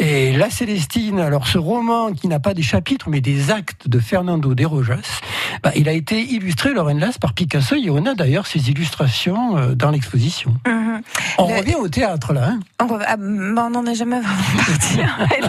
Et 0.00 0.32
La 0.36 0.50
Célestine, 0.50 1.18
alors 1.18 1.46
ce 1.46 1.56
roman 1.56 2.12
qui 2.12 2.28
n'a 2.28 2.40
pas 2.40 2.52
des 2.52 2.62
chapitres 2.62 3.08
mais 3.08 3.22
des 3.22 3.50
actes 3.50 3.88
de 3.88 3.98
Fernando 3.98 4.54
de 4.54 4.66
Rojas, 4.66 5.20
bah, 5.62 5.72
il 5.76 5.88
a 5.88 5.92
été 5.92 6.20
illustré, 6.20 6.74
Lorraine 6.74 6.98
Las, 7.00 7.16
par 7.16 7.32
Picasso 7.32 7.74
et 7.76 7.88
on 7.88 8.04
a 8.04 8.14
d'ailleurs 8.14 8.46
ces 8.46 8.68
illustrations 8.68 9.56
euh, 9.56 9.74
dans 9.74 9.90
l'exposition. 9.90 10.54
Mhm. 10.66 11.00
On 11.38 11.48
Le- 11.48 11.58
revient 11.58 11.74
au 11.76 11.88
théâtre 11.88 12.34
là. 12.34 12.48
Hein 12.50 12.60
On 12.82 12.86
re- 12.86 13.02
ah, 13.06 13.16
bah, 13.16 13.64
on 13.66 13.70
n'en 13.70 13.86
est 13.86 13.94
jamais 13.94 14.20
vraiment. 14.20 15.48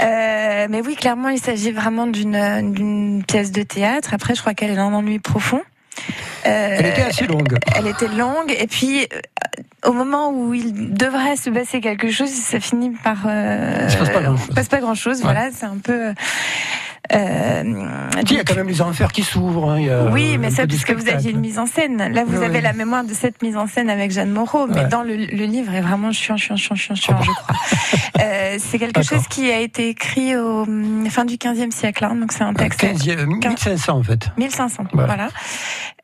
Euh, 0.00 0.66
mais 0.70 0.80
oui, 0.80 0.94
clairement, 0.96 1.28
il 1.28 1.38
s'agit 1.38 1.72
vraiment 1.72 2.06
d'une 2.06 3.22
pièce 3.26 3.52
de 3.52 3.62
théâtre. 3.62 4.14
Après, 4.14 4.34
je 4.34 4.40
crois 4.40 4.54
qu'elle 4.54 4.70
est 4.70 4.78
un 4.78 4.92
ennui 4.92 5.18
profond. 5.18 5.60
Euh, 6.46 6.76
Elle 6.78 6.86
était 6.86 7.02
assez 7.02 7.26
longue. 7.26 7.56
Elle 7.76 7.86
était 7.86 8.08
longue. 8.08 8.54
Et 8.58 8.66
puis, 8.66 9.02
euh, 9.02 9.88
au 9.88 9.92
moment 9.92 10.30
où 10.30 10.54
il 10.54 10.94
devrait 10.94 11.36
se 11.36 11.50
passer 11.50 11.80
quelque 11.80 12.10
chose, 12.10 12.30
ça 12.30 12.60
finit 12.60 12.90
par. 13.04 13.18
Euh, 13.26 13.84
Il 13.84 13.90
se 13.90 13.96
passe 13.98 14.10
pas 14.10 14.20
grand-chose. 14.22 14.46
il 14.46 14.50
se 14.50 14.54
passe 14.54 14.68
pas 14.68 14.80
grand-chose. 14.80 15.16
Ouais. 15.18 15.22
Voilà, 15.24 15.50
c'est 15.52 15.66
un 15.66 15.78
peu. 15.82 16.12
Euh, 17.12 17.62
Il 18.22 18.32
y 18.32 18.38
a 18.38 18.44
quand 18.44 18.54
même 18.54 18.68
les 18.68 18.80
enfers 18.80 19.10
qui 19.12 19.22
s'ouvrent. 19.22 19.70
hein, 19.72 20.08
oui, 20.12 20.38
mais 20.38 20.50
ça, 20.50 20.62
de 20.64 20.68
puisque 20.68 20.92
vous 20.92 21.08
aviez 21.08 21.32
une 21.32 21.40
mise 21.40 21.58
en 21.58 21.66
scène. 21.66 21.96
Là, 21.98 22.24
vous 22.24 22.38
Oui, 22.38 22.44
avez 22.44 22.56
oui. 22.58 22.62
la 22.62 22.72
mémoire 22.72 23.04
de 23.04 23.12
cette 23.12 23.42
mise 23.42 23.56
en 23.56 23.66
scène 23.66 23.90
avec 23.90 24.12
Jeanne 24.12 24.30
Moreau, 24.30 24.66
mais 24.68 24.82
Ouais. 24.82 24.88
dans 24.88 25.02
le, 25.02 25.16
le 25.16 25.44
livre 25.44 25.74
est 25.74 25.80
vraiment 25.80 26.12
chiant, 26.12 26.36
chiant, 26.36 26.56
chiant, 26.56 26.76
chiant, 26.76 26.94
chiant, 26.94 27.20
je 27.22 27.30
crois. 27.30 27.56
Euh, 28.20 28.56
c'est 28.58 28.78
quelque 28.78 29.02
chose 29.02 29.26
qui 29.28 29.50
a 29.50 29.58
été 29.58 29.88
écrit 29.88 30.36
au 30.36 30.62
hum, 30.62 31.06
fin 31.10 31.24
du 31.24 31.34
15e 31.36 31.70
siècle, 31.72 32.04
hein, 32.04 32.14
donc 32.14 32.30
c'est 32.32 32.44
un 32.44 32.54
texte. 32.54 32.80
15e, 32.82 33.26
1500 33.26 33.98
en 33.98 34.02
fait. 34.02 34.28
1500, 34.38 34.84
Voilà. 34.92 35.06
voilà. 35.06 35.28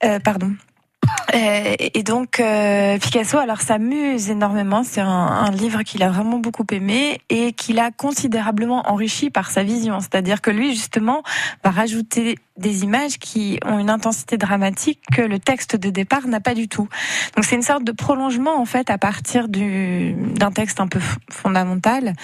Euh, 0.04 0.18
pardon. 0.18 0.52
Euh, 1.34 1.74
et 1.78 2.02
donc 2.02 2.40
euh, 2.40 2.98
Picasso, 2.98 3.38
alors 3.38 3.60
s'amuse 3.60 4.30
énormément. 4.30 4.82
C'est 4.82 5.00
un, 5.00 5.08
un 5.08 5.50
livre 5.50 5.82
qu'il 5.82 6.02
a 6.02 6.08
vraiment 6.08 6.38
beaucoup 6.38 6.64
aimé 6.72 7.20
et 7.28 7.52
qu'il 7.52 7.78
a 7.78 7.90
considérablement 7.90 8.88
enrichi 8.90 9.30
par 9.30 9.50
sa 9.50 9.62
vision. 9.62 10.00
C'est-à-dire 10.00 10.40
que 10.40 10.50
lui, 10.50 10.74
justement, 10.74 11.22
va 11.62 11.70
rajouter 11.70 12.38
des 12.56 12.82
images 12.82 13.18
qui 13.18 13.60
ont 13.64 13.78
une 13.78 13.90
intensité 13.90 14.36
dramatique 14.36 15.00
que 15.12 15.22
le 15.22 15.38
texte 15.38 15.76
de 15.76 15.90
départ 15.90 16.26
n'a 16.26 16.40
pas 16.40 16.54
du 16.54 16.66
tout. 16.66 16.88
Donc 17.36 17.44
c'est 17.44 17.54
une 17.54 17.62
sorte 17.62 17.84
de 17.84 17.92
prolongement 17.92 18.60
en 18.60 18.64
fait 18.64 18.90
à 18.90 18.98
partir 18.98 19.48
du 19.48 20.14
d'un 20.34 20.50
texte 20.50 20.80
un 20.80 20.88
peu 20.88 21.00
fondamental 21.30 22.14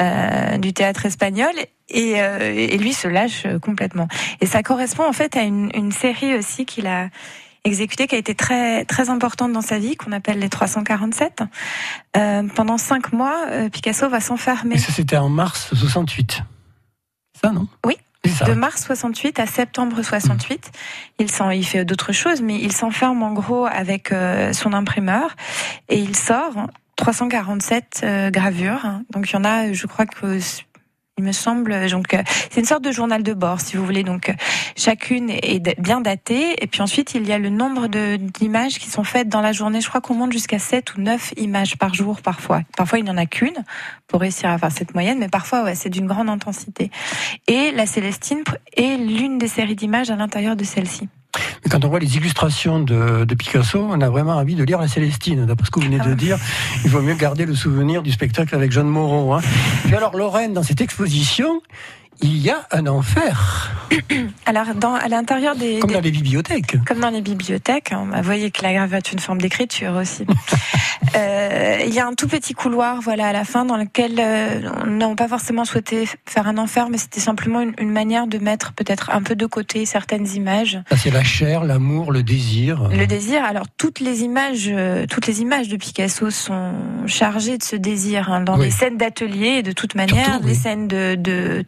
euh, 0.00 0.58
du 0.58 0.72
théâtre 0.72 1.06
espagnol. 1.06 1.52
Et, 1.92 2.22
euh, 2.22 2.54
et 2.54 2.78
lui 2.78 2.92
se 2.92 3.08
lâche 3.08 3.48
complètement. 3.62 4.06
Et 4.40 4.46
ça 4.46 4.62
correspond 4.62 5.04
en 5.08 5.12
fait 5.12 5.36
à 5.36 5.42
une, 5.42 5.72
une 5.74 5.90
série 5.90 6.36
aussi 6.36 6.64
qu'il 6.64 6.86
a 6.86 7.08
exécutée, 7.64 8.06
qui 8.06 8.14
a 8.14 8.18
été 8.18 8.34
très 8.34 8.84
très 8.84 9.10
importante 9.10 9.52
dans 9.52 9.60
sa 9.62 9.78
vie, 9.78 9.96
qu'on 9.96 10.12
appelle 10.12 10.38
les 10.38 10.48
347. 10.48 11.42
Euh, 12.16 12.42
pendant 12.54 12.78
cinq 12.78 13.12
mois, 13.12 13.46
euh, 13.50 13.68
Picasso 13.68 14.08
va 14.08 14.20
s'enfermer. 14.20 14.78
Ça, 14.78 14.92
c'était 14.92 15.16
en 15.16 15.28
mars 15.28 15.74
68. 15.74 16.42
Ça, 17.40 17.50
non? 17.50 17.66
Oui. 17.86 17.96
De 18.46 18.52
mars 18.52 18.84
68 18.84 19.38
à 19.38 19.46
septembre 19.46 20.02
68, 20.02 20.70
il, 21.18 21.30
s'en, 21.30 21.48
il 21.50 21.64
fait 21.64 21.86
d'autres 21.86 22.12
choses, 22.12 22.42
mais 22.42 22.60
il 22.60 22.70
s'enferme 22.70 23.22
en 23.22 23.32
gros 23.32 23.64
avec 23.64 24.12
euh, 24.12 24.52
son 24.52 24.74
imprimeur 24.74 25.36
et 25.88 25.98
il 25.98 26.14
sort 26.14 26.66
347 26.96 28.00
euh, 28.02 28.30
gravures. 28.30 28.82
Donc 29.10 29.30
il 29.30 29.32
y 29.32 29.36
en 29.36 29.44
a, 29.44 29.72
je 29.72 29.86
crois 29.86 30.04
que 30.04 30.38
il 31.20 31.24
me 31.24 31.32
semble, 31.32 31.88
donc 31.90 32.14
euh, 32.14 32.22
c'est 32.50 32.60
une 32.60 32.66
sorte 32.66 32.82
de 32.82 32.92
journal 32.92 33.22
de 33.22 33.34
bord, 33.34 33.60
si 33.60 33.76
vous 33.76 33.84
voulez. 33.84 34.02
Donc 34.02 34.30
euh, 34.30 34.34
chacune 34.80 35.30
est 35.30 35.80
bien 35.80 36.00
datée, 36.00 36.62
et 36.62 36.66
puis 36.66 36.80
ensuite 36.80 37.14
il 37.14 37.26
y 37.26 37.32
a 37.32 37.38
le 37.38 37.50
nombre 37.50 37.86
d'images 37.86 38.78
qui 38.78 38.88
sont 38.88 39.04
faites 39.04 39.28
dans 39.28 39.40
la 39.40 39.52
journée. 39.52 39.80
Je 39.80 39.88
crois 39.88 40.00
qu'on 40.00 40.14
monte 40.14 40.32
jusqu'à 40.32 40.58
7 40.58 40.96
ou 40.96 41.02
9 41.02 41.34
images 41.36 41.76
par 41.76 41.94
jour 41.94 42.22
parfois. 42.22 42.62
Parfois 42.76 42.98
il 42.98 43.04
n'y 43.04 43.10
en 43.10 43.16
a 43.16 43.26
qu'une 43.26 43.64
pour 44.06 44.20
réussir 44.20 44.48
à 44.50 44.58
faire 44.58 44.72
cette 44.72 44.94
moyenne, 44.94 45.18
mais 45.18 45.28
parfois 45.28 45.64
ouais, 45.64 45.74
c'est 45.74 45.90
d'une 45.90 46.06
grande 46.06 46.28
intensité. 46.28 46.90
Et 47.46 47.70
la 47.72 47.86
Célestine 47.86 48.42
est 48.76 48.96
l'une 48.96 49.38
des 49.38 49.48
séries 49.48 49.76
d'images 49.76 50.10
à 50.10 50.16
l'intérieur 50.16 50.56
de 50.56 50.64
celle-ci. 50.64 51.08
Mais 51.62 51.70
quand 51.70 51.84
on 51.84 51.88
voit 51.88 52.00
les 52.00 52.16
illustrations 52.16 52.80
de, 52.80 53.24
de 53.24 53.34
Picasso, 53.34 53.86
on 53.88 54.00
a 54.00 54.08
vraiment 54.08 54.32
envie 54.32 54.56
de 54.56 54.64
lire 54.64 54.80
la 54.80 54.88
Célestine. 54.88 55.46
D'après 55.46 55.66
ce 55.66 55.70
que 55.70 55.78
vous 55.78 55.86
venez 55.86 55.98
Ah 56.00 56.08
de 56.08 56.14
dire, 56.14 56.38
il 56.84 56.90
vaut 56.90 57.02
mieux 57.02 57.14
garder 57.14 57.46
le 57.46 57.54
souvenir 57.54 58.02
du 58.02 58.10
spectacle 58.10 58.54
avec 58.54 58.72
Jeanne 58.72 58.88
Moreau. 58.88 59.32
Hein. 59.32 59.40
Puis 59.84 59.94
alors, 59.94 60.16
Lorraine, 60.16 60.52
dans 60.52 60.64
cette 60.64 60.80
exposition, 60.80 61.60
il 62.22 62.36
y 62.38 62.50
a 62.50 62.66
un 62.70 62.86
enfer, 62.86 63.72
Alors 64.46 64.74
dans, 64.74 64.94
à 64.94 65.08
l'intérieur 65.08 65.56
des, 65.56 65.78
comme 65.80 65.88
des- 65.90 65.94
dans 65.94 66.00
les 66.00 66.10
bibliothèques. 66.10 66.76
Comme 66.86 67.00
dans 67.00 67.10
les 67.10 67.20
bibliothèques, 67.22 67.92
hein, 67.92 68.06
vous 68.14 68.22
voyez 68.22 68.50
que 68.50 68.62
la 68.62 68.72
gravure 68.72 68.98
est 68.98 69.12
une 69.12 69.18
forme 69.18 69.40
d'écriture 69.40 69.94
aussi. 69.96 70.24
Euh, 71.16 71.78
Il 71.86 71.92
y 71.94 71.98
a 71.98 72.06
un 72.06 72.12
tout 72.12 72.28
petit 72.28 72.52
couloir, 72.52 73.00
voilà, 73.00 73.28
à 73.28 73.32
la 73.32 73.44
fin, 73.44 73.64
dans 73.64 73.76
lequel 73.78 74.16
euh, 74.20 74.60
on 74.84 74.86
n'a 74.86 75.14
pas 75.16 75.26
forcément 75.28 75.64
souhaité 75.64 76.06
faire 76.26 76.46
un 76.46 76.56
enfer, 76.58 76.88
mais 76.90 76.98
c'était 76.98 77.20
simplement 77.20 77.60
une, 77.62 77.72
une 77.80 77.90
manière 77.90 78.26
de 78.26 78.38
mettre 78.38 78.72
peut-être 78.74 79.10
un 79.10 79.22
peu 79.22 79.34
de 79.34 79.46
côté 79.46 79.86
certaines 79.86 80.28
images. 80.36 80.78
Ça, 80.90 80.96
c'est 80.96 81.10
la 81.10 81.24
chair, 81.24 81.64
l'amour, 81.64 82.12
le 82.12 82.22
désir. 82.22 82.88
Le 82.90 83.06
désir. 83.06 83.42
Alors 83.44 83.64
toutes 83.76 83.98
les 84.00 84.22
images, 84.22 84.68
euh, 84.70 85.06
toutes 85.10 85.26
les 85.26 85.40
images 85.40 85.68
de 85.68 85.76
Picasso 85.76 86.30
sont 86.30 86.74
chargées 87.06 87.58
de 87.58 87.64
ce 87.64 87.76
désir. 87.76 88.30
hein. 88.30 88.42
Dans 88.42 88.58
Oui. 88.58 88.66
les 88.66 88.70
scènes 88.70 88.98
d'atelier, 88.98 89.62
de 89.62 89.72
toute 89.72 89.94
manière, 89.96 90.26
Surtout, 90.26 90.46
les 90.46 90.54
scènes 90.54 90.86
de, 90.86 91.16
de 91.16 91.62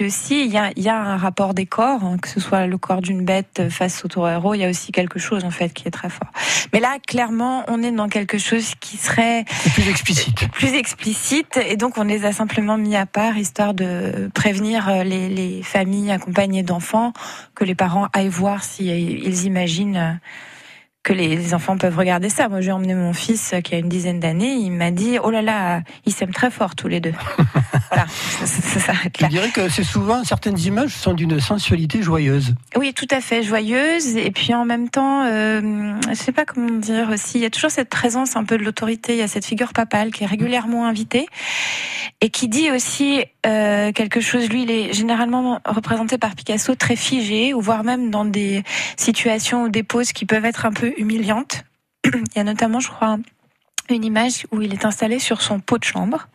aussi, 0.00 0.44
il 0.44 0.50
y 0.50 0.58
a, 0.58 0.70
il 0.76 0.82
y 0.82 0.88
a 0.88 0.96
un 0.96 1.16
rapport 1.16 1.54
des 1.54 1.66
corps, 1.66 2.04
hein, 2.04 2.16
que 2.20 2.28
ce 2.28 2.40
soit 2.40 2.66
le 2.66 2.78
corps 2.78 3.00
d'une 3.00 3.24
bête 3.24 3.68
face 3.70 4.04
au 4.04 4.08
taureau. 4.08 4.54
Il 4.54 4.60
y 4.60 4.64
a 4.64 4.68
aussi 4.70 4.92
quelque 4.92 5.18
chose 5.18 5.44
en 5.44 5.50
fait 5.50 5.72
qui 5.72 5.88
est 5.88 5.90
très 5.90 6.10
fort. 6.10 6.30
Mais 6.72 6.80
là, 6.80 6.98
clairement, 7.06 7.64
on 7.68 7.82
est 7.82 7.92
dans 7.92 8.08
quelque 8.08 8.38
chose 8.38 8.74
qui 8.80 8.96
serait 8.96 9.44
plus 9.74 9.88
explicite. 9.88 10.48
plus 10.52 10.74
explicite 10.74 11.56
et 11.56 11.76
donc 11.76 11.98
on 11.98 12.04
les 12.04 12.24
a 12.24 12.32
simplement 12.32 12.76
mis 12.76 12.96
à 12.96 13.06
part 13.06 13.36
histoire 13.36 13.74
de 13.74 14.30
prévenir 14.34 14.88
euh, 14.88 15.04
les, 15.04 15.28
les 15.28 15.62
familles 15.62 16.10
accompagnées 16.10 16.62
d'enfants 16.62 17.12
que 17.54 17.64
les 17.64 17.74
parents 17.74 18.08
aillent 18.12 18.28
voir 18.28 18.64
si 18.64 18.90
euh, 18.90 18.94
ils 18.96 19.44
imaginent 19.44 19.96
euh, 19.96 20.12
que 21.02 21.12
les 21.14 21.54
enfants 21.54 21.78
peuvent 21.78 21.96
regarder 21.96 22.28
ça. 22.28 22.48
Moi, 22.50 22.60
j'ai 22.60 22.72
emmené 22.72 22.94
mon 22.94 23.12
fils 23.14 23.52
euh, 23.54 23.60
qui 23.62 23.74
a 23.74 23.78
une 23.78 23.88
dizaine 23.88 24.20
d'années. 24.20 24.52
Il 24.54 24.70
m'a 24.70 24.90
dit 24.90 25.16
"Oh 25.22 25.30
là 25.30 25.40
là, 25.40 25.80
ils 26.04 26.12
s'aiment 26.12 26.32
très 26.34 26.50
fort 26.50 26.74
tous 26.76 26.88
les 26.88 27.00
deux." 27.00 27.14
voilà, 27.90 28.06
ça, 28.08 28.46
ça- 28.46 28.62
ça 28.62 28.80
s'arrête 28.80 29.14
Je 29.18 29.22
là. 29.22 29.28
dirais 29.28 29.48
que 29.50 29.68
c'est 29.70 29.82
souvent, 29.84 30.22
certaines 30.24 30.58
images 30.58 30.90
sont 30.94 31.14
d'une 31.14 31.40
sensualité 31.40 32.02
joyeuse. 32.02 32.54
Oui, 32.76 32.92
tout 32.92 33.08
à 33.10 33.20
fait 33.22 33.42
joyeuse 33.42 34.16
et 34.16 34.30
puis 34.30 34.52
en 34.54 34.64
même 34.66 34.90
temps, 34.90 35.24
euh, 35.24 35.94
je 36.10 36.14
sais 36.14 36.32
pas 36.32 36.44
comment 36.44 36.70
dire 36.78 37.08
aussi. 37.10 37.38
Il 37.38 37.42
y 37.42 37.46
a 37.46 37.50
toujours 37.50 37.70
cette 37.70 37.88
présence 37.88 38.36
un 38.36 38.44
peu 38.44 38.58
de 38.58 38.62
l'autorité. 38.62 39.14
Il 39.14 39.18
y 39.18 39.22
a 39.22 39.28
cette 39.28 39.46
figure 39.46 39.72
papale 39.72 40.10
qui 40.10 40.24
est 40.24 40.26
régulièrement 40.26 40.86
invitée 40.86 41.26
et 42.20 42.28
qui 42.28 42.48
dit 42.48 42.70
aussi 42.70 43.24
euh, 43.46 43.92
quelque 43.92 44.20
chose. 44.20 44.50
Lui, 44.50 44.64
il 44.64 44.70
est 44.70 44.92
généralement 44.92 45.60
représenté 45.64 46.18
par 46.18 46.34
Picasso 46.34 46.74
très 46.74 46.96
figé, 46.96 47.54
ou 47.54 47.62
voire 47.62 47.84
même 47.84 48.10
dans 48.10 48.26
des 48.26 48.62
situations 48.98 49.62
ou 49.64 49.68
des 49.70 49.82
poses 49.82 50.12
qui 50.12 50.26
peuvent 50.26 50.44
être 50.44 50.66
un 50.66 50.72
peu 50.72 50.89
humiliantes. 50.96 51.64
Il 52.04 52.36
y 52.36 52.38
a 52.38 52.44
notamment, 52.44 52.80
je 52.80 52.88
crois, 52.88 53.18
une 53.88 54.04
image 54.04 54.46
où 54.52 54.62
il 54.62 54.72
est 54.72 54.84
installé 54.84 55.18
sur 55.18 55.42
son 55.42 55.60
pot 55.60 55.78
de 55.78 55.84
chambre. 55.84 56.28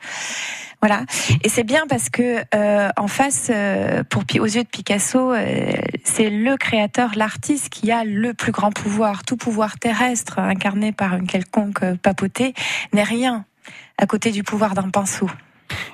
Voilà. 0.82 1.06
Et 1.44 1.50
c'est 1.50 1.64
bien 1.64 1.88
parce 1.88 2.10
que 2.10 2.44
euh, 2.54 2.90
en 2.98 3.08
face, 3.08 3.50
euh, 3.50 4.04
pour 4.04 4.24
aux 4.40 4.46
yeux 4.46 4.64
de 4.64 4.68
Picasso, 4.68 5.32
euh, 5.32 5.72
c'est 6.04 6.30
le 6.30 6.58
créateur, 6.58 7.12
l'artiste 7.16 7.70
qui 7.70 7.92
a 7.92 8.04
le 8.04 8.34
plus 8.34 8.52
grand 8.52 8.72
pouvoir. 8.72 9.24
Tout 9.24 9.38
pouvoir 9.38 9.80
terrestre 9.80 10.40
incarné 10.40 10.92
par 10.92 11.16
une 11.16 11.28
quelconque 11.28 11.96
papauté 12.02 12.54
n'est 12.94 13.04
rien 13.04 13.46
à 13.98 14.06
côté 14.06 14.32
du 14.32 14.44
pouvoir 14.44 14.76
d'un 14.76 14.90
pinceau. 14.90 15.30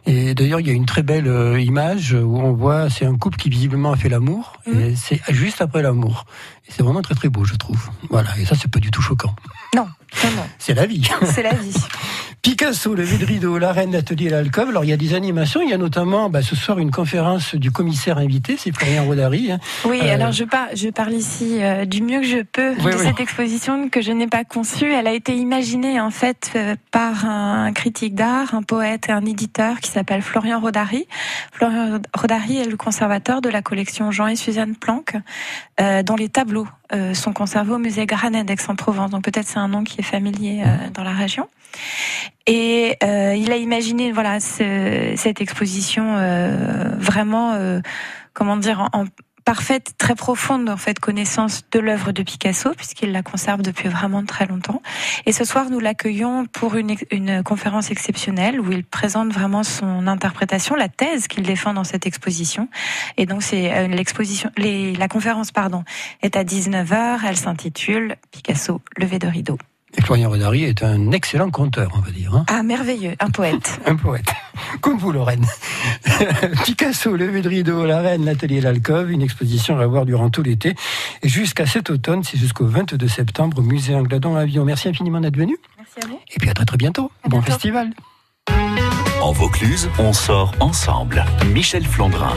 Et 0.06 0.34
d'ailleurs, 0.34 0.60
il 0.60 0.68
y 0.68 0.70
a 0.70 0.74
une 0.74 0.86
très 0.86 1.04
belle 1.04 1.60
image 1.62 2.14
où 2.14 2.38
on 2.38 2.54
voit, 2.54 2.90
c'est 2.90 3.06
un 3.06 3.18
couple 3.18 3.38
qui 3.38 3.50
visiblement 3.50 3.92
a 3.92 3.96
fait 3.96 4.10
l'amour, 4.10 4.58
et 4.66 4.92
mmh. 4.92 4.96
c'est 4.96 5.22
juste 5.30 5.62
après 5.62 5.82
l'amour. 5.82 6.26
Et 6.68 6.72
c'est 6.72 6.84
vraiment 6.84 7.02
très 7.02 7.16
très 7.16 7.30
beau, 7.30 7.46
je 7.46 7.56
trouve. 7.56 7.90
Voilà, 8.10 8.30
et 8.40 8.46
ça, 8.46 8.56
c'est 8.56 8.70
pas 8.70 8.80
du 8.80 8.92
tout 8.92 9.02
choquant. 9.02 9.36
Non, 9.74 9.88
non, 10.24 10.44
C'est 10.60 10.74
la 10.74 10.86
vie. 10.86 11.08
C'est 11.34 11.44
la 11.44 11.54
vie. 11.54 11.74
Picasso, 12.42 12.96
le 12.96 13.06
de 13.06 13.26
rideau, 13.26 13.60
la 13.60 13.72
reine, 13.72 13.92
l'atelier, 13.92 14.30
l'alcove. 14.30 14.70
Alors 14.70 14.84
il 14.84 14.90
y 14.90 14.94
a 14.94 14.98
des 14.98 15.14
animations, 15.14 15.62
il 15.62 15.70
y 15.70 15.74
a 15.74 15.78
notamment 15.78 16.30
bah, 16.30 16.42
ce 16.42 16.56
soir 16.56 16.80
une 16.80 16.90
conférence 16.90 17.54
du 17.54 17.70
commissaire 17.70 18.18
invité, 18.18 18.56
c'est 18.58 18.76
Florian 18.76 19.06
Rodari. 19.06 19.52
Hein. 19.52 19.60
Oui, 19.86 20.00
euh, 20.02 20.16
alors 20.16 20.32
je, 20.32 20.44
par, 20.44 20.68
je 20.74 20.90
parle 20.90 21.14
ici 21.14 21.62
euh, 21.62 21.86
du 21.86 22.02
mieux 22.02 22.22
que 22.22 22.26
je 22.26 22.42
peux 22.42 22.76
de 22.76 22.98
cette 22.98 23.20
exposition 23.20 23.90
que 23.90 24.02
je 24.02 24.12
n'ai 24.12 24.26
pas 24.26 24.44
conçue. 24.44 24.92
Elle 24.92 25.06
a 25.06 25.14
été 25.14 25.36
imaginée 25.36 26.02
en 26.02 26.10
fait 26.10 26.52
euh, 26.56 26.76
par 26.90 27.26
un 27.26 27.72
critique 27.74 28.16
d'art, 28.16 28.56
un 28.56 28.64
poète 28.64 29.08
et 29.10 29.12
un 29.12 29.26
éditeur 29.26 29.80
qui 29.80 29.92
s'appelle 29.92 30.24
Florian 30.24 30.60
Rodari. 30.60 31.08
Florian 31.52 32.00
Rodari 32.18 32.58
est 32.58 32.66
le 32.66 32.78
conservateur 32.78 33.42
de 33.42 33.50
la 33.50 33.62
collection 33.62 34.10
Jean 34.10 34.28
et 34.28 34.36
Suzanne 34.36 34.76
Planck, 34.76 35.16
dont 35.80 36.16
les 36.16 36.30
tableaux 36.30 36.68
sont 37.14 37.34
conservés 37.34 37.74
au 37.74 37.78
musée 37.78 38.06
Granet 38.06 38.44
d'Aix-en-Provence. 38.44 39.12
Donc 39.12 39.24
peut-être 39.24 39.48
c'est 39.48 39.60
un 39.60 39.68
nom 39.68 39.84
qui 39.84 40.02
est 40.02 40.04
familier 40.04 40.64
dans 40.94 41.04
la 41.04 41.14
région. 41.14 41.48
Et 42.48 42.98
euh, 43.04 43.36
il 43.36 43.52
a 43.52 43.58
imaginé 43.58 44.12
voilà 44.12 44.40
cette 44.40 45.42
exposition 45.42 46.16
euh, 46.18 46.90
vraiment 46.98 47.54
euh, 47.54 47.80
comment 48.34 48.58
dire 48.58 48.90
en, 48.94 49.06
parfaite, 49.52 49.96
très 49.98 50.16
profonde 50.16 50.70
en 50.70 50.78
fait 50.78 50.98
connaissance 50.98 51.64
de 51.74 51.80
l'œuvre 51.82 52.14
de 52.14 52.24
Picasso 52.24 52.72
puisqu'il 52.74 53.12
la 53.12 53.22
conserve 53.22 53.62
depuis 53.62 53.90
vraiment 53.90 54.24
très 54.24 54.46
longtemps. 54.46 54.82
Et 55.26 55.34
ce 55.34 55.44
soir, 55.44 55.70
nous 55.70 55.82
l'accueillons 55.82 56.46
pour 56.46 56.76
une, 56.76 56.96
une 57.12 57.44
conférence 57.44 57.92
exceptionnelle 57.92 58.62
où 58.62 58.72
il 58.72 58.86
présente 58.86 59.34
vraiment 59.34 59.64
son 59.64 60.08
interprétation, 60.08 60.76
la 60.76 60.88
thèse 60.88 61.28
qu'il 61.28 61.44
défend 61.44 61.74
dans 61.74 61.84
cette 61.84 62.06
exposition. 62.06 62.70
Et 63.18 63.26
donc 63.26 63.44
c'est 63.44 63.90
l'exposition, 63.90 64.50
la 64.56 65.08
conférence 65.10 65.52
pardon 65.52 65.84
est 66.22 66.38
à 66.38 66.46
19h. 66.46 67.20
Elle 67.28 67.36
s'intitule 67.36 68.16
Picasso, 68.32 68.80
levé 68.96 69.20
de 69.20 69.28
rideau. 69.28 69.58
Et 69.98 70.02
Florian 70.02 70.30
Renari 70.30 70.64
est 70.64 70.84
un 70.84 71.12
excellent 71.12 71.52
conteur, 71.52 71.92
on 71.96 72.00
va 72.00 72.12
dire. 72.12 72.34
Hein. 72.34 72.46
ah, 72.48 72.64
merveilleux, 72.64 73.14
un 73.20 73.30
poète. 73.30 73.80
un 73.86 73.96
poète. 73.96 74.30
Comme 74.80 74.98
vous, 74.98 75.12
Lorraine. 75.12 75.46
Picasso, 76.66 77.16
levé 77.16 77.42
de 77.42 77.50
rideau, 77.50 77.86
la 77.86 78.00
reine, 78.00 78.24
l'atelier 78.26 78.62
l'alcove, 78.62 79.12
une 79.12 79.22
exposition 79.22 79.78
à 79.80 79.86
voir 79.88 80.06
durant 80.06 80.30
tout 80.30 80.44
l'été. 80.44 80.76
Et 81.24 81.30
jusqu'à 81.30 81.66
cet 81.66 81.90
automne, 81.90 82.24
c'est 82.24 82.38
jusqu'au 82.38 82.66
22 82.66 83.08
septembre, 83.08 83.60
au 83.60 83.64
musée 83.64 83.94
Angladon 83.96 84.36
Avion. 84.36 84.64
Merci 84.64 84.88
infiniment 84.88 85.20
d'être 85.20 85.38
venu. 85.38 85.58
Merci 85.78 86.00
à 86.04 86.08
vous. 86.08 86.20
Et 86.34 86.40
puis 86.40 86.50
à 86.50 86.54
très 86.54 86.66
très 86.66 86.78
bientôt. 86.78 87.12
bon 87.28 87.42
festival. 87.42 87.90
En 89.22 89.34
Vaucluse, 89.34 89.90
on 90.00 90.14
sort 90.14 90.54
ensemble. 90.60 91.24
Michel 91.54 91.86
Flandrin. 91.86 92.34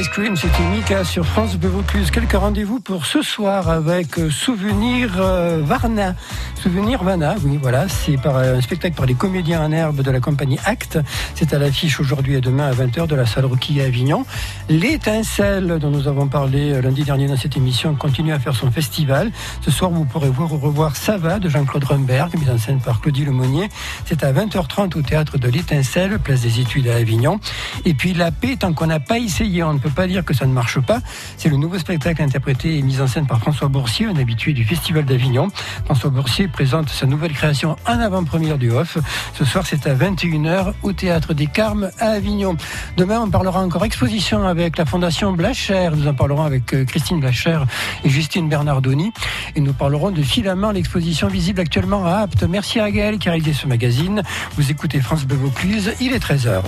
Ice 0.00 0.08
Cream, 0.08 0.34
c'était 0.34 0.62
Mika 0.72 1.04
sur 1.04 1.26
France 1.26 1.56
Bleu. 1.56 1.70
Quelques 2.10 2.32
rendez-vous 2.32 2.80
pour 2.80 3.04
ce 3.04 3.20
soir 3.20 3.68
avec 3.68 4.18
euh, 4.18 4.30
Souvenir 4.30 5.20
euh, 5.20 5.60
Varna. 5.62 6.14
Souvenir 6.62 7.02
Varna, 7.02 7.36
oui, 7.42 7.58
voilà. 7.60 7.88
C'est 7.88 8.18
par 8.18 8.36
euh, 8.36 8.58
un 8.58 8.60
spectacle 8.60 8.94
par 8.94 9.06
les 9.06 9.14
comédiens 9.14 9.64
en 9.64 9.72
herbe 9.72 10.02
de 10.02 10.10
la 10.10 10.20
compagnie 10.20 10.58
Acte. 10.66 10.98
C'est 11.34 11.54
à 11.54 11.58
l'affiche 11.58 11.98
aujourd'hui 12.00 12.34
et 12.34 12.42
demain 12.42 12.66
à 12.66 12.72
20h 12.72 13.06
de 13.06 13.14
la 13.14 13.24
salle 13.24 13.46
Roquille 13.46 13.80
à 13.80 13.84
Avignon. 13.84 14.26
L'étincelle 14.68 15.78
dont 15.80 15.88
nous 15.88 16.06
avons 16.06 16.28
parlé 16.28 16.82
lundi 16.82 17.02
dernier 17.02 17.28
dans 17.28 17.38
cette 17.38 17.56
émission 17.56 17.94
continue 17.94 18.34
à 18.34 18.38
faire 18.38 18.54
son 18.54 18.70
festival. 18.70 19.32
Ce 19.62 19.70
soir, 19.70 19.90
vous 19.90 20.04
pourrez 20.04 20.28
voir 20.28 20.50
revoir 20.50 20.96
Sava 20.96 21.38
de 21.38 21.48
Jean-Claude 21.48 21.84
Rumberg, 21.84 22.38
mise 22.38 22.50
en 22.50 22.58
scène 22.58 22.80
par 22.80 23.00
Claudie 23.00 23.24
Lemonnier. 23.24 23.70
C'est 24.04 24.22
à 24.22 24.30
20h30 24.30 24.98
au 24.98 25.02
théâtre 25.02 25.38
de 25.38 25.48
l'Étincelle, 25.48 26.18
place 26.18 26.42
des 26.42 26.60
études 26.60 26.88
à 26.88 26.96
Avignon. 26.96 27.40
Et 27.86 27.94
puis 27.94 28.12
la 28.12 28.32
paix, 28.32 28.56
tant 28.58 28.74
qu'on 28.74 28.88
n'a 28.88 29.00
pas 29.00 29.18
essayé, 29.18 29.62
on 29.62 29.72
ne 29.72 29.78
peut 29.78 29.88
pas 29.88 30.06
dire 30.06 30.26
que 30.26 30.34
ça 30.34 30.44
ne 30.44 30.52
marche 30.52 30.78
pas. 30.80 31.00
C'est 31.38 31.48
le 31.48 31.56
nouveau 31.56 31.78
spectacle 31.78 32.20
interprété 32.20 32.76
et 32.76 32.82
mis 32.82 33.00
en 33.00 33.06
scène 33.06 33.26
par 33.26 33.38
François 33.38 33.68
Boursier, 33.68 34.04
un 34.04 34.16
habitué 34.16 34.52
du 34.52 34.66
Festival 34.66 35.06
d'Avignon. 35.06 35.48
François 35.86 36.10
Boursier 36.10 36.49
présente 36.50 36.88
sa 36.90 37.06
nouvelle 37.06 37.32
création 37.32 37.76
en 37.86 37.98
avant-première 37.98 38.58
du 38.58 38.70
Off. 38.70 38.98
Ce 39.34 39.44
soir, 39.44 39.64
c'est 39.66 39.86
à 39.86 39.94
21h 39.94 40.74
au 40.82 40.92
Théâtre 40.92 41.34
des 41.34 41.46
Carmes 41.46 41.90
à 41.98 42.10
Avignon. 42.10 42.56
Demain, 42.96 43.20
on 43.20 43.30
parlera 43.30 43.60
encore 43.60 43.84
exposition 43.84 44.46
avec 44.46 44.76
la 44.76 44.84
Fondation 44.84 45.32
Blacher. 45.32 45.90
Nous 45.94 46.06
en 46.06 46.14
parlerons 46.14 46.44
avec 46.44 46.74
euh, 46.74 46.84
Christine 46.84 47.20
Blacher 47.20 47.58
et 48.04 48.08
Justine 48.08 48.48
Bernardoni. 48.48 49.12
Et 49.56 49.60
nous 49.60 49.72
parlerons 49.72 50.10
de 50.10 50.22
Filament, 50.22 50.72
l'exposition 50.72 51.28
visible 51.28 51.60
actuellement 51.60 52.06
à 52.06 52.18
Apt. 52.18 52.42
Merci 52.44 52.80
à 52.80 52.90
Gaël 52.90 53.18
qui 53.18 53.28
a 53.28 53.32
réalisé 53.32 53.52
ce 53.52 53.66
magazine. 53.66 54.22
Vous 54.56 54.70
écoutez 54.70 55.00
France 55.00 55.24
Bleu 55.24 55.36
Vaucluse, 55.36 55.92
il 56.00 56.12
est 56.12 56.22
13h. 56.22 56.62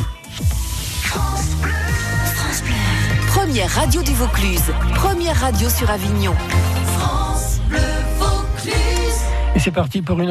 Première 3.29 3.71
radio 3.71 4.03
du 4.03 4.13
Vaucluse. 4.15 4.73
Première 4.95 5.39
radio 5.41 5.69
sur 5.69 5.91
Avignon. 5.91 6.35
Et 9.55 9.59
c'est 9.59 9.71
parti 9.71 10.01
pour 10.01 10.19
une 10.19 10.31